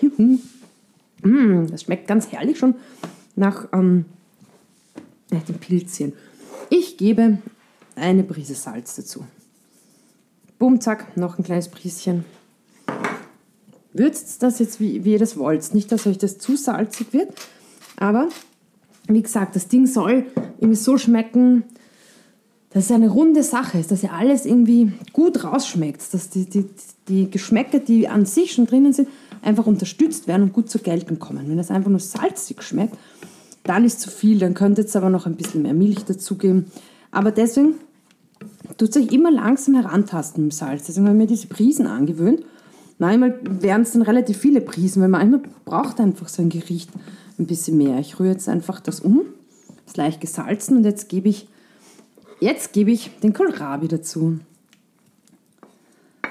[1.70, 2.74] das schmeckt ganz herrlich schon
[3.36, 4.04] nach ähm,
[5.30, 6.12] den Pilzchen.
[6.70, 7.38] Ich gebe
[7.96, 9.24] eine Prise Salz dazu.
[10.58, 12.24] Bumm, zack, noch ein kleines Prieschen.
[13.92, 15.74] Würzt das jetzt, wie, wie ihr das wollt.
[15.74, 17.32] Nicht, dass euch das zu salzig wird,
[17.96, 18.28] aber
[19.08, 20.26] wie gesagt, das Ding soll
[20.58, 21.64] irgendwie so schmecken,
[22.70, 26.66] dass es eine runde Sache ist, dass ja alles irgendwie gut rausschmeckt, dass die, die,
[27.08, 29.08] die Geschmäcker, die an sich schon drinnen sind,
[29.42, 31.48] einfach unterstützt werden und gut zur Geltung kommen.
[31.48, 32.96] Wenn das einfach nur salzig schmeckt,
[33.64, 36.66] dann ist zu viel, dann könnt ihr jetzt aber noch ein bisschen mehr Milch dazugeben.
[37.10, 37.74] Aber deswegen
[38.76, 40.86] tut sich immer langsam herantasten mit Salz.
[40.86, 42.44] Deswegen habe ich mir diese Prisen angewöhnt.
[42.98, 46.90] Manchmal wären es dann relativ viele Prisen, weil man manchmal braucht einfach so ein Gericht
[47.38, 47.98] ein bisschen mehr.
[47.98, 49.22] Ich rühre jetzt einfach das um,
[49.86, 51.48] ist leicht gesalzen und jetzt gebe ich,
[52.40, 54.40] jetzt gebe ich den Kohlrabi dazu.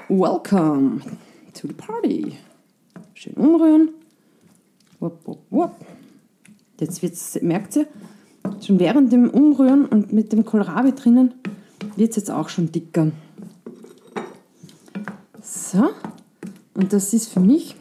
[0.08, 1.00] Welcome
[1.54, 2.38] to the party.
[3.20, 3.88] Schön umrühren.
[5.00, 5.72] Wupp, wupp, wupp.
[6.78, 7.88] Jetzt wird's, merkt ihr,
[8.64, 11.34] schon während dem Umrühren und mit dem Kohlrabi drinnen
[11.96, 13.10] wird es jetzt auch schon dicker.
[15.42, 15.88] So,
[16.74, 17.74] und das ist für mich,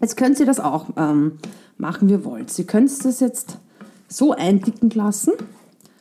[0.00, 1.38] jetzt könnt ihr das auch ähm,
[1.76, 2.56] machen, wie ihr wollt.
[2.56, 3.58] Ihr könnt das jetzt
[4.06, 5.32] so eindicken lassen,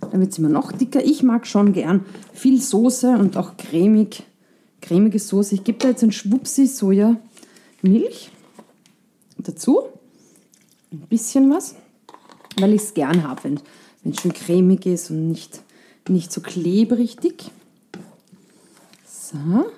[0.02, 1.04] dann wird es immer noch dicker.
[1.04, 4.22] Ich mag schon gern viel Soße und auch cremig,
[4.84, 5.56] cremige Soße.
[5.56, 8.30] Ich gebe da jetzt ein Schwupsi Sojamilch
[9.48, 9.84] dazu,
[10.92, 11.76] ein bisschen was,
[12.60, 13.60] weil ich es gern habe, wenn
[14.12, 15.62] es schön cremig ist und nicht
[16.10, 17.46] nicht so klebrig dick.
[19.06, 19.72] So.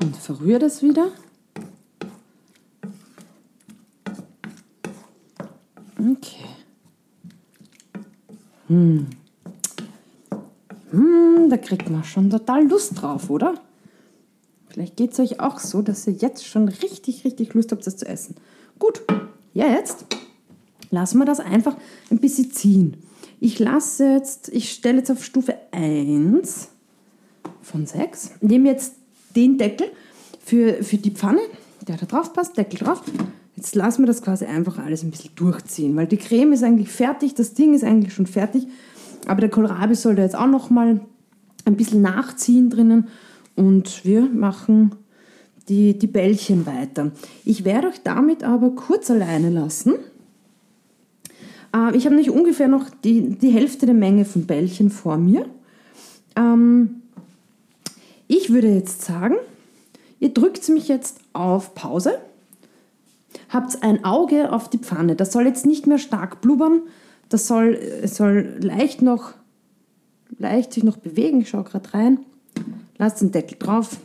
[0.00, 1.08] Und verrühre das wieder.
[5.98, 6.46] Okay.
[8.68, 9.06] Hm.
[10.90, 13.60] Hm, da kriegt man schon total Lust drauf, oder?
[14.80, 17.98] Vielleicht geht es euch auch so, dass ihr jetzt schon richtig, richtig Lust habt, das
[17.98, 18.36] zu essen.
[18.78, 19.02] Gut,
[19.52, 20.06] ja jetzt
[20.90, 21.76] lassen wir das einfach
[22.10, 22.96] ein bisschen ziehen.
[23.40, 26.68] Ich lasse jetzt, ich stelle jetzt auf Stufe 1
[27.60, 28.94] von 6, nehme jetzt
[29.36, 29.88] den Deckel
[30.42, 31.42] für, für die Pfanne,
[31.86, 33.02] der da drauf passt, Deckel drauf.
[33.56, 36.88] Jetzt lassen wir das quasi einfach alles ein bisschen durchziehen, weil die Creme ist eigentlich
[36.88, 38.66] fertig, das Ding ist eigentlich schon fertig,
[39.26, 41.02] aber der Kohlrabi soll da jetzt auch noch mal
[41.66, 43.08] ein bisschen nachziehen drinnen
[43.60, 44.94] und wir machen
[45.68, 47.12] die, die Bällchen weiter.
[47.44, 49.94] Ich werde euch damit aber kurz alleine lassen
[51.74, 55.46] äh, ich habe nicht ungefähr noch die, die Hälfte der Menge von Bällchen vor mir.
[56.36, 57.02] Ähm,
[58.28, 59.36] ich würde jetzt sagen,
[60.20, 62.18] ihr drückt mich jetzt auf Pause,
[63.48, 65.16] habt ein Auge auf die Pfanne.
[65.16, 66.82] Das soll jetzt nicht mehr stark blubbern,
[67.28, 69.34] das soll, soll leicht noch
[70.38, 71.40] leicht sich noch bewegen.
[71.42, 72.20] Ich schaue gerade rein.
[73.00, 73.96] Lasst den Deckel drauf,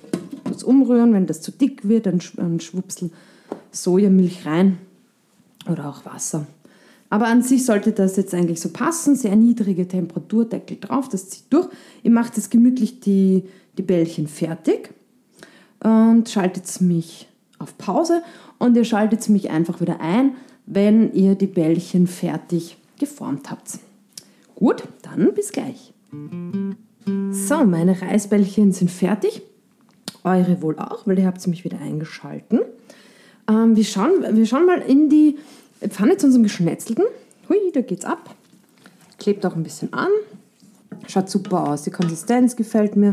[0.45, 1.13] kurz umrühren.
[1.13, 3.11] Wenn das zu dick wird, dann, dann schwupsel
[3.69, 4.77] Sojamilch rein
[5.69, 6.47] oder auch Wasser.
[7.09, 9.17] Aber an sich sollte das jetzt eigentlich so passen.
[9.17, 11.67] Sehr niedrige Temperatur, Deckel drauf, das zieht durch.
[12.03, 13.43] Ihr macht jetzt gemütlich die,
[13.77, 14.93] die Bällchen fertig
[15.83, 17.27] und schaltet mich
[17.59, 18.23] auf Pause
[18.59, 20.37] und ihr schaltet mich einfach wieder ein,
[20.67, 23.77] wenn ihr die Bällchen fertig geformt habt.
[24.55, 25.91] Gut, dann bis gleich.
[27.05, 29.41] So, meine Reisbällchen sind fertig.
[30.23, 32.61] Eure wohl auch, weil ihr habt sie mich wieder eingeschalten.
[33.47, 35.37] Ähm, wir, schauen, wir schauen mal in die
[35.87, 37.05] Pfanne zu unserem Geschnetzelten.
[37.47, 38.35] Hui, da geht's ab.
[39.19, 40.09] Klebt auch ein bisschen an.
[41.07, 41.83] Schaut super aus.
[41.83, 43.11] Die Konsistenz gefällt mir.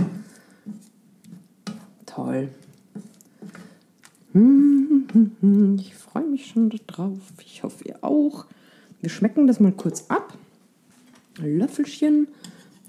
[2.07, 2.49] Toll.
[5.77, 7.19] Ich freue mich schon darauf.
[7.45, 8.47] Ich hoffe, ihr auch.
[9.03, 10.33] Wir schmecken das mal kurz ab.
[11.37, 12.29] Löffelchen.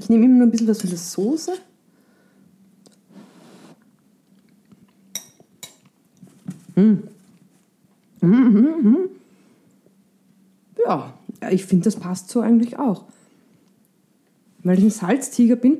[0.03, 1.53] Ich nehme immer nur ein bisschen was von der Soße.
[6.75, 6.97] Mmh.
[8.19, 8.49] Mmh,
[8.81, 8.97] mmh,
[10.85, 11.13] ja,
[11.51, 13.05] ich finde, das passt so eigentlich auch.
[14.63, 15.77] Weil ich ein Salztiger bin,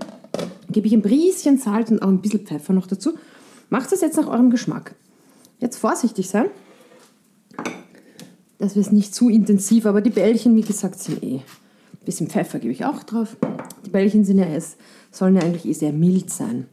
[0.71, 3.15] gebe ich ein bisschen Salz und auch ein bisschen Pfeffer noch dazu.
[3.69, 4.95] Macht das jetzt nach eurem Geschmack.
[5.59, 6.45] Jetzt vorsichtig sein,
[8.57, 11.36] dass wir es nicht zu intensiv, aber die Bällchen, wie gesagt, sind eh.
[11.39, 13.36] Ein bisschen Pfeffer gebe ich auch drauf.
[13.86, 14.77] Die Bällchen sind ja erst,
[15.11, 16.67] sollen ja eigentlich eh sehr mild sein.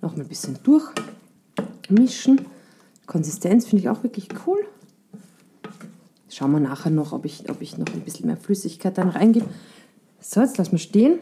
[0.00, 2.40] Nochmal ein bisschen durchmischen.
[3.06, 4.60] Konsistenz finde ich auch wirklich cool.
[6.28, 9.46] Schauen wir nachher noch, ob ich, ob ich noch ein bisschen mehr Flüssigkeit dann reingebe.
[10.20, 11.18] So, jetzt lassen wir stehen.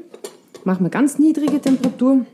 [0.65, 2.25] Machen wir ganz niedrige Temperatur.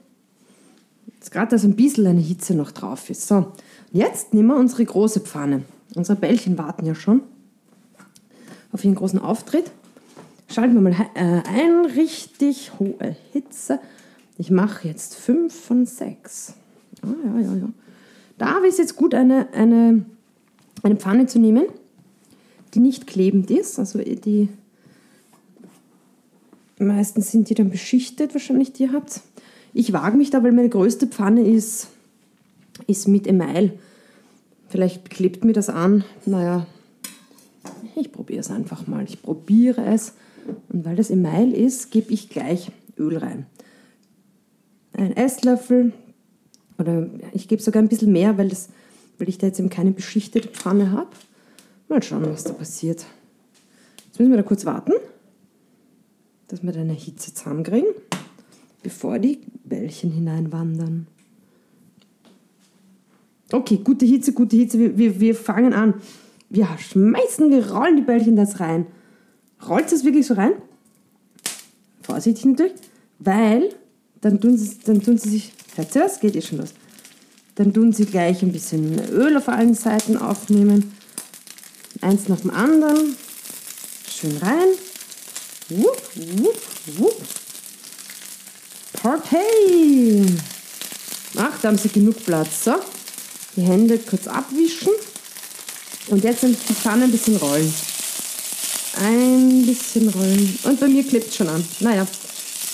[1.14, 3.26] Jetzt gerade, dass ein bisschen eine Hitze noch drauf ist.
[3.26, 3.52] So,
[3.90, 5.64] jetzt nehmen wir unsere große Pfanne.
[5.96, 7.22] Unsere Bällchen warten ja schon
[8.70, 9.70] auf ihren großen Auftritt.
[10.49, 13.80] Schalten wir mal äh, ein, richtig hohe Hitze.
[14.38, 16.55] Ich mache jetzt 5 von 6.
[17.03, 17.68] Ah, ja, ja, ja.
[18.38, 20.05] Da ist jetzt gut, eine, eine,
[20.82, 21.66] eine Pfanne zu nehmen
[22.74, 23.78] die nicht klebend ist.
[23.78, 24.49] Also die
[26.78, 29.20] meistens sind die dann beschichtet, wahrscheinlich die ihr habt.
[29.74, 31.88] Ich wage mich da, weil meine größte Pfanne ist,
[32.86, 33.78] ist mit Email.
[34.68, 36.05] Vielleicht klebt mir das an.
[36.26, 36.66] Naja,
[37.96, 39.05] ich probiere es einfach mal.
[39.05, 40.14] Ich probiere es.
[40.68, 43.46] Und weil das Email ist, gebe ich gleich Öl rein.
[44.92, 45.92] Ein Esslöffel
[46.78, 48.68] oder ich gebe sogar ein bisschen mehr, weil, das,
[49.18, 51.11] weil ich da jetzt eben keine beschichtete Pfanne habe.
[51.88, 53.05] Mal schauen, was da passiert.
[54.07, 54.92] Jetzt müssen wir da kurz warten,
[56.49, 57.90] dass wir da eine Hitze zusammenkriegen,
[58.82, 61.07] bevor die Bällchen hineinwandern.
[63.51, 64.78] Okay, gute Hitze, gute Hitze.
[64.78, 65.94] Wir, wir, wir fangen an.
[66.51, 68.86] Wir schmeißen, wir rollen die Bällchen das rein.
[69.66, 70.52] Rollt es wirklich so rein?
[72.02, 72.74] Vorsichtig natürlich,
[73.18, 73.74] weil
[74.20, 76.20] dann tun sie, dann tun sie sich, hört ihr das?
[76.20, 76.74] Geht eh schon los.
[77.54, 80.92] Dann tun sie gleich ein bisschen Öl auf allen Seiten aufnehmen
[82.00, 83.16] Eins nach dem anderen.
[84.09, 84.68] Schön rein.
[85.68, 86.62] Wupp, wupp,
[86.96, 87.22] wupp.
[88.92, 90.24] Party!
[91.36, 92.64] Ach, da haben sie genug Platz.
[92.64, 92.74] So,
[93.56, 94.92] die Hände kurz abwischen.
[96.09, 97.72] Und jetzt die Pfanne ein bisschen rollen.
[99.01, 100.59] Ein bisschen rollen.
[100.64, 101.64] Und bei mir klebt schon an.
[101.80, 102.07] Naja,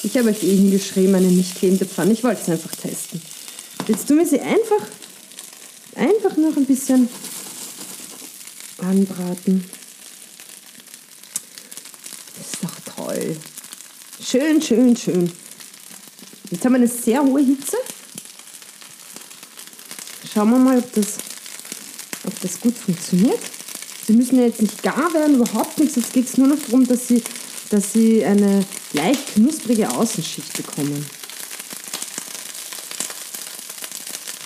[0.03, 2.12] ich habe euch eh hingeschrieben, eine nicht klebende Pfanne.
[2.12, 3.20] Ich wollte es einfach testen.
[3.87, 4.87] Jetzt tun wir sie einfach,
[5.97, 7.09] einfach noch ein bisschen
[8.79, 9.64] anbraten.
[12.41, 13.37] Ist doch toll.
[14.22, 15.31] Schön, schön, schön.
[16.51, 17.77] Jetzt haben wir eine sehr hohe Hitze.
[20.33, 21.07] Schauen wir mal, ob das,
[22.25, 23.41] ob das gut funktioniert.
[24.07, 25.97] Sie müssen ja jetzt nicht gar werden, überhaupt nichts.
[25.97, 27.23] Jetzt geht es nur noch darum, dass Sie,
[27.71, 31.07] dass Sie eine leicht knusprige Außenschicht bekommen.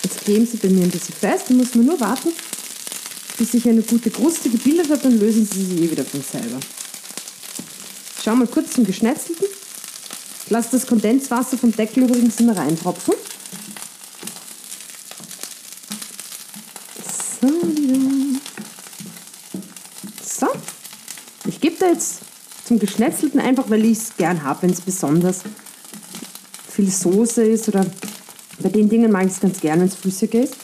[0.03, 1.45] Jetzt kleben Sie bei mir ein bisschen fest.
[1.49, 2.29] Da muss man nur warten,
[3.39, 6.59] bis sich eine gute Kruste gebildet hat, dann lösen sie sich eh wieder von selber.
[8.23, 9.47] Schau mal kurz zum Geschnetzelten.
[10.49, 13.13] Lass das Kondenswasser vom Deckel übrigens immer reintropfen.
[17.41, 17.47] So.
[20.25, 20.47] so.
[21.45, 22.19] Ich gebe da jetzt
[22.65, 25.41] zum Geschnetzelten einfach, weil ich es gern habe, wenn es besonders
[26.69, 27.85] viel Soße ist oder
[28.59, 30.55] bei den Dingen mag ich es ganz gern, wenn es flüssiger ist.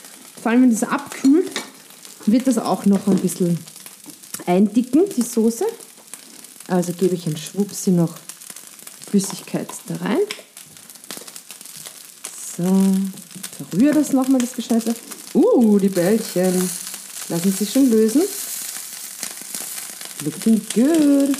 [0.41, 1.49] Vor allem, wenn es abkühlt,
[2.25, 3.57] wird das auch noch ein bisschen
[4.45, 5.65] eindicken, die Soße.
[6.67, 8.15] Also gebe ich ein Schwupsi noch
[9.09, 10.17] Flüssigkeit da rein.
[12.57, 12.63] So,
[13.57, 14.95] verrühre das nochmal, das Gescheiße.
[15.33, 16.69] Uh, die Bällchen
[17.29, 18.21] lassen sich schon lösen.
[20.25, 21.37] Looking good.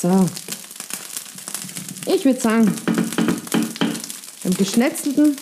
[0.00, 0.28] So.
[2.06, 2.74] Ich würde sagen,
[4.42, 5.36] beim Geschnetzelten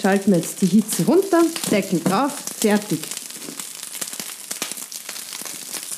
[0.00, 3.00] Schalten wir jetzt die Hitze runter, Deckel drauf, fertig.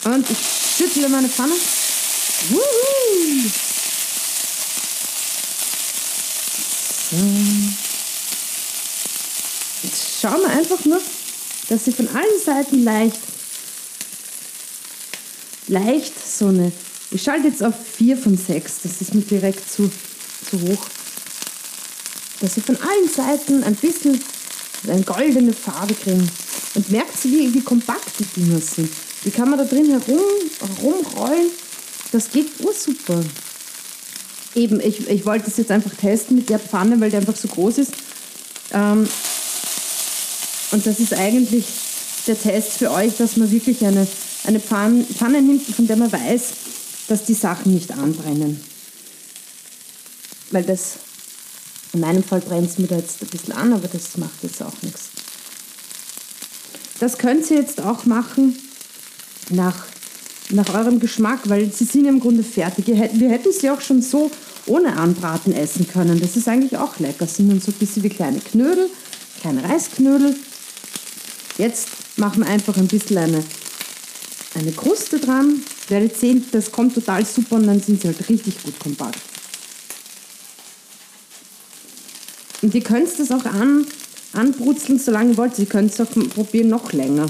[0.05, 0.39] Und ich
[0.77, 1.53] schüttle meine Pfanne.
[2.49, 3.51] Wuhu!
[7.11, 7.17] So.
[9.83, 11.01] Jetzt schauen wir einfach nur,
[11.71, 13.19] dass sie von allen Seiten leicht,
[15.69, 16.71] leicht so eine,
[17.11, 19.91] ich schalte jetzt auf 4 von 6, das ist mir direkt zu,
[20.51, 20.87] zu hoch
[22.41, 24.21] dass sie von allen Seiten ein bisschen
[24.89, 26.29] eine goldene Farbe kriegen.
[26.75, 28.91] Und merkt sie, wie, wie kompakt die Dinger sind.
[29.25, 30.21] Wie kann man da drin herum,
[30.79, 31.51] herumrollen?
[32.13, 33.21] Das geht super.
[34.55, 37.49] Eben, ich, ich wollte es jetzt einfach testen mit der Pfanne, weil die einfach so
[37.49, 37.93] groß ist.
[38.73, 39.09] Ähm,
[40.73, 41.67] und das ist eigentlich
[42.27, 44.07] der Test für euch, dass man wirklich eine,
[44.45, 46.43] eine Pfanne, Pfanne nimmt, von der man weiß,
[47.09, 48.61] dass die Sachen nicht anbrennen.
[50.51, 50.99] Weil das
[51.93, 54.63] in meinem Fall brennt es mir da jetzt ein bisschen an, aber das macht jetzt
[54.63, 55.09] auch nichts.
[57.01, 58.57] Das könnt ihr jetzt auch machen
[59.49, 59.87] nach,
[60.51, 62.87] nach eurem Geschmack, weil sie sind im Grunde fertig.
[62.87, 64.31] Wir hätten sie auch schon so
[64.67, 66.21] ohne Anbraten essen können.
[66.21, 67.21] Das ist eigentlich auch lecker.
[67.21, 68.89] Das sind dann so ein bisschen wie kleine Knödel,
[69.41, 70.37] kleine Reisknödel.
[71.61, 73.45] Jetzt machen wir einfach ein bisschen eine,
[74.55, 75.63] eine Kruste dran.
[75.91, 79.21] Werdet sehen, das kommt total super und dann sind sie halt richtig gut kompakt.
[82.63, 83.87] Und ihr könnt das auch an,
[84.33, 85.59] anbrutzeln, solange ihr wollt.
[85.59, 87.27] Ihr könnt es auch probieren noch länger.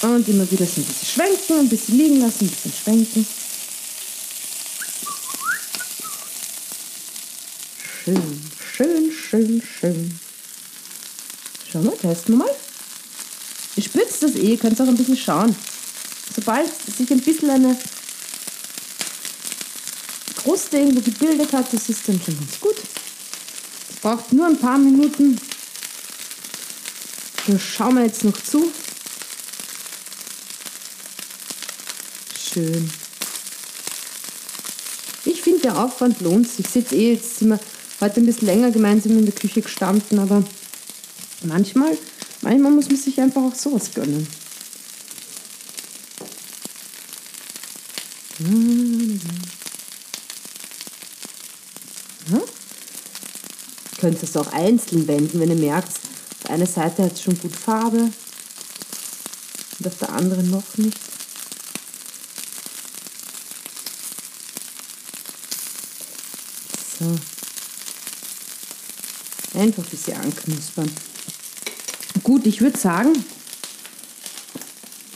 [0.00, 3.26] Und immer wieder so ein bisschen schwenken, ein bisschen liegen lassen, ein bisschen schwenken.
[8.08, 8.40] Schön,
[8.74, 10.20] schön, schön, schön.
[11.70, 12.56] Schauen wir, testen wir mal.
[13.76, 15.54] Ihr spürt das eh, ihr könnt auch ein bisschen schauen.
[16.34, 17.76] Sobald sich ein bisschen eine
[20.36, 22.76] Kruste irgendwo gebildet hat, das ist dann schon ganz gut.
[23.90, 25.38] Es braucht nur ein paar Minuten.
[27.46, 28.72] Da schauen wir jetzt noch zu.
[32.54, 32.90] Schön.
[35.26, 36.74] Ich finde, der Aufwand lohnt sich.
[36.74, 37.60] Jetzt eh, jetzt wir
[38.00, 40.44] heute ein bisschen länger gemeinsam in der Küche gestanden, aber
[41.42, 41.96] manchmal,
[42.42, 44.26] manchmal muss man sich einfach auch sowas gönnen.
[48.40, 49.20] Ihr
[53.98, 55.98] könnt es auch einzeln wenden, wenn ihr merkt,
[56.44, 58.12] auf einer Seite hat es schon gut Farbe
[59.78, 60.96] und auf der anderen noch nicht.
[67.00, 67.18] So.
[69.58, 70.88] Einfach ein bisschen anknuspern.
[72.22, 73.12] Gut, ich würde sagen,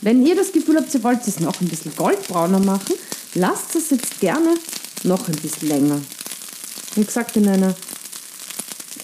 [0.00, 2.96] wenn ihr das Gefühl habt, ihr wollt es noch ein bisschen goldbrauner machen,
[3.34, 4.54] lasst es jetzt gerne
[5.04, 6.00] noch ein bisschen länger.
[6.96, 7.72] Wie gesagt, in einer,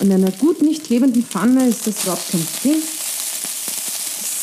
[0.01, 2.82] in einer gut nicht klebenden Pfanne ist das überhaupt kein Ding.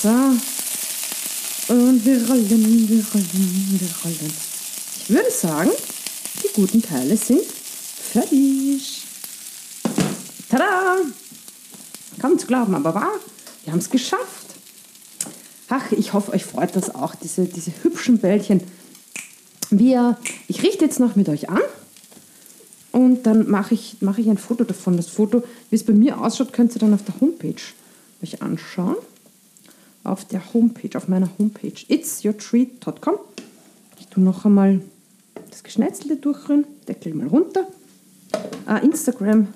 [0.01, 1.73] So.
[1.73, 2.49] Und wir rollen,
[2.87, 4.33] wir rollen, wir rollen.
[5.01, 5.71] Ich würde sagen,
[6.41, 7.43] die guten Teile sind
[8.13, 9.04] fertig.
[12.25, 13.11] Kaum zu glauben, aber wahr,
[13.65, 14.55] wir haben es geschafft.
[15.69, 18.61] Ach, ich hoffe, euch freut das auch, diese, diese hübschen Bällchen.
[19.69, 20.17] Wir,
[20.47, 21.61] ich richte jetzt noch mit euch an
[22.91, 24.97] und dann mache ich, mache ich ein Foto davon.
[24.97, 27.61] Das Foto, wie es bei mir ausschaut, könnt ihr dann auf der Homepage
[28.23, 28.95] euch anschauen.
[30.03, 33.19] Auf der Homepage, auf meiner Homepage itsyourtreat.com.
[33.99, 34.81] Ich tue noch einmal
[35.51, 37.67] das Geschnetzelte durchrühren, Deckel mal runter.
[38.65, 39.49] Ah, Instagram.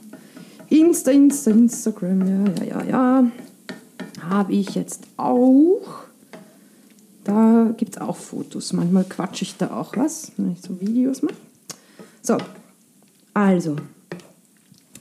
[0.69, 2.27] Insta, Insta, Instagram.
[2.27, 3.31] Ja, ja, ja, ja.
[4.29, 6.03] Habe ich jetzt auch.
[7.23, 8.73] Da gibt es auch Fotos.
[8.73, 11.35] Manchmal quatsche ich da auch was, wenn ich so Videos mache.
[12.21, 12.37] So,
[13.33, 13.75] also.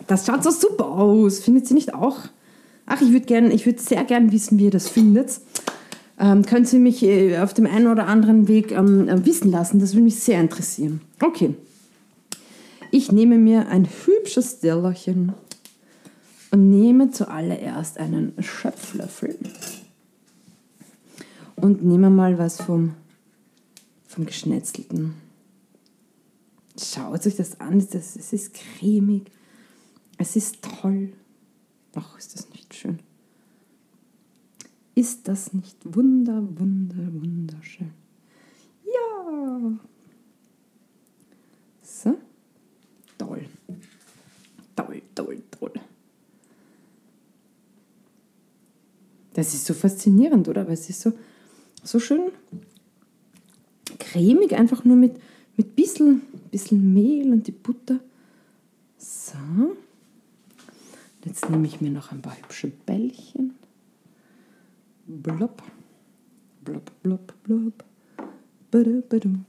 [0.07, 1.41] Das schaut so super aus.
[1.41, 2.19] Findet sie nicht auch?
[2.87, 5.41] Ach, ich würde gern, sehr gern wissen, wie ihr das findet.
[6.19, 9.79] Ähm, können Sie mich äh, auf dem einen oder anderen Weg ähm, äh, wissen lassen?
[9.79, 11.01] Das würde mich sehr interessieren.
[11.23, 11.55] Okay.
[12.91, 15.35] Ich nehme mir ein hübsches Stillerchen
[16.51, 19.39] und nehme zuallererst einen Schöpflöffel
[21.57, 22.95] und nehme mal was vom,
[24.07, 25.15] vom Geschnetzelten.
[26.79, 29.31] Schaut euch das an, das, es ist cremig,
[30.17, 31.13] es ist toll.
[31.95, 33.01] Ach, ist das nicht schön?
[34.95, 37.93] Ist das nicht wunder, wunder, wunderschön?
[38.85, 39.79] Ja!
[41.83, 42.19] So.
[43.17, 43.47] Toll.
[44.77, 45.73] Toll, toll, toll.
[49.39, 50.67] Das ist so faszinierend, oder?
[50.67, 51.13] Weil es ist so,
[51.85, 52.33] so schön
[54.01, 55.15] cremig, einfach nur mit,
[55.57, 58.01] mit bisschen, bisschen Mehl und die Butter.
[58.97, 59.77] So.
[61.25, 63.55] Jetzt nehme ich mir noch ein paar hübsche Bällchen.
[65.07, 65.63] Blop.
[66.65, 67.85] Blop, blop, blop.
[68.73, 69.45] Badum,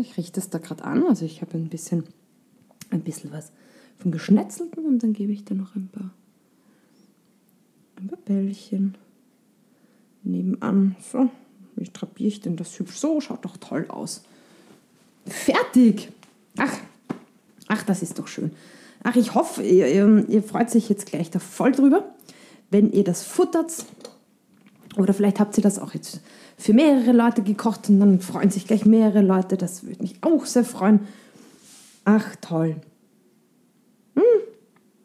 [0.00, 1.04] ich richte es da gerade an.
[1.06, 2.04] Also ich habe ein bisschen,
[2.90, 3.52] ein bisschen was
[3.98, 6.10] vom Geschnetzelten und dann gebe ich da noch ein paar,
[7.96, 8.96] ein paar Bällchen
[10.22, 10.96] nebenan.
[11.12, 11.30] So,
[11.76, 12.96] wie drapiere ich denn das hübsch?
[12.96, 14.22] So, schaut doch toll aus.
[15.26, 16.10] Fertig!
[16.56, 16.76] Ach,
[17.68, 18.52] ach, das ist doch schön.
[19.02, 22.14] Ach, ich hoffe, ihr, ihr, ihr freut sich jetzt gleich da voll drüber
[22.70, 23.84] wenn ihr das futtert,
[24.96, 26.20] oder vielleicht habt ihr das auch jetzt
[26.60, 29.56] für mehrere Leute gekocht und dann freuen sich gleich mehrere Leute.
[29.56, 31.00] Das würde mich auch sehr freuen.
[32.04, 32.76] Ach, toll.
[34.14, 34.22] Hm,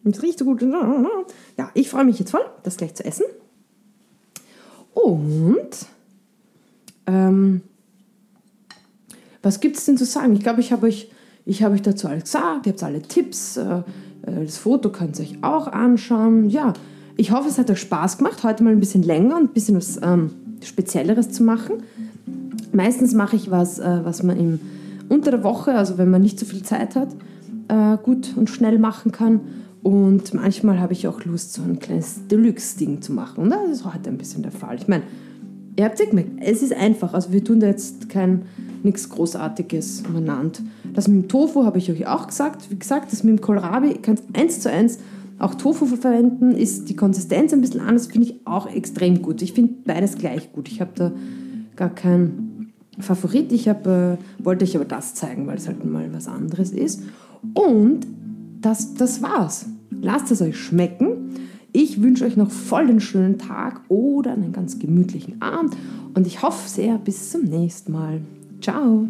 [0.04, 0.62] das riecht so gut.
[0.62, 3.26] Ja, ich freue mich jetzt voll, das gleich zu essen.
[4.94, 5.88] Und
[7.08, 7.62] Ähm,
[9.42, 10.34] was gibt es denn zu sagen?
[10.34, 11.12] Ich glaube, ich habe euch,
[11.48, 13.58] hab euch dazu alles gesagt, ihr habt alle Tipps.
[13.58, 13.84] Äh,
[14.24, 16.50] äh, das Foto könnt ihr euch auch anschauen.
[16.50, 16.74] Ja,
[17.16, 19.78] ich hoffe, es hat euch Spaß gemacht, heute mal ein bisschen länger und ein bisschen
[19.78, 20.32] was ähm,
[20.64, 21.84] Spezielleres zu machen.
[22.72, 24.60] Meistens mache ich was, äh, was man im,
[25.10, 27.10] unter der Woche, also wenn man nicht so viel Zeit hat,
[27.68, 29.42] äh, gut und schnell machen kann.
[29.84, 33.44] Und manchmal habe ich auch Lust, so ein kleines Deluxe-Ding zu machen.
[33.44, 34.78] Und das ist heute ein bisschen der Fall.
[34.78, 35.04] Ich meine,
[35.78, 37.14] ihr habt es gemerkt, es ist einfach.
[37.14, 38.44] Also wir tun da jetzt kein
[38.82, 40.60] nichts Großartiges umeinander.
[40.94, 42.72] Das mit dem Tofu habe ich euch auch gesagt.
[42.72, 45.00] Wie gesagt, das mit dem Kohlrabi, könnt eins zu eins
[45.40, 46.52] auch Tofu verwenden.
[46.52, 49.42] Ist die Konsistenz ein bisschen anders, finde ich auch extrem gut.
[49.42, 50.70] Ich finde beides gleich gut.
[50.70, 51.12] Ich habe da
[51.76, 53.52] gar keinen Favorit.
[53.52, 57.02] Ich hab, äh, wollte euch aber das zeigen, weil es halt mal was anderes ist.
[57.54, 58.08] Und
[58.62, 59.68] das, das war's.
[60.02, 61.30] Lasst es euch schmecken.
[61.72, 65.76] Ich wünsche euch noch voll den schönen Tag oder einen ganz gemütlichen Abend
[66.14, 68.22] und ich hoffe sehr bis zum nächsten Mal.
[68.62, 69.08] Ciao!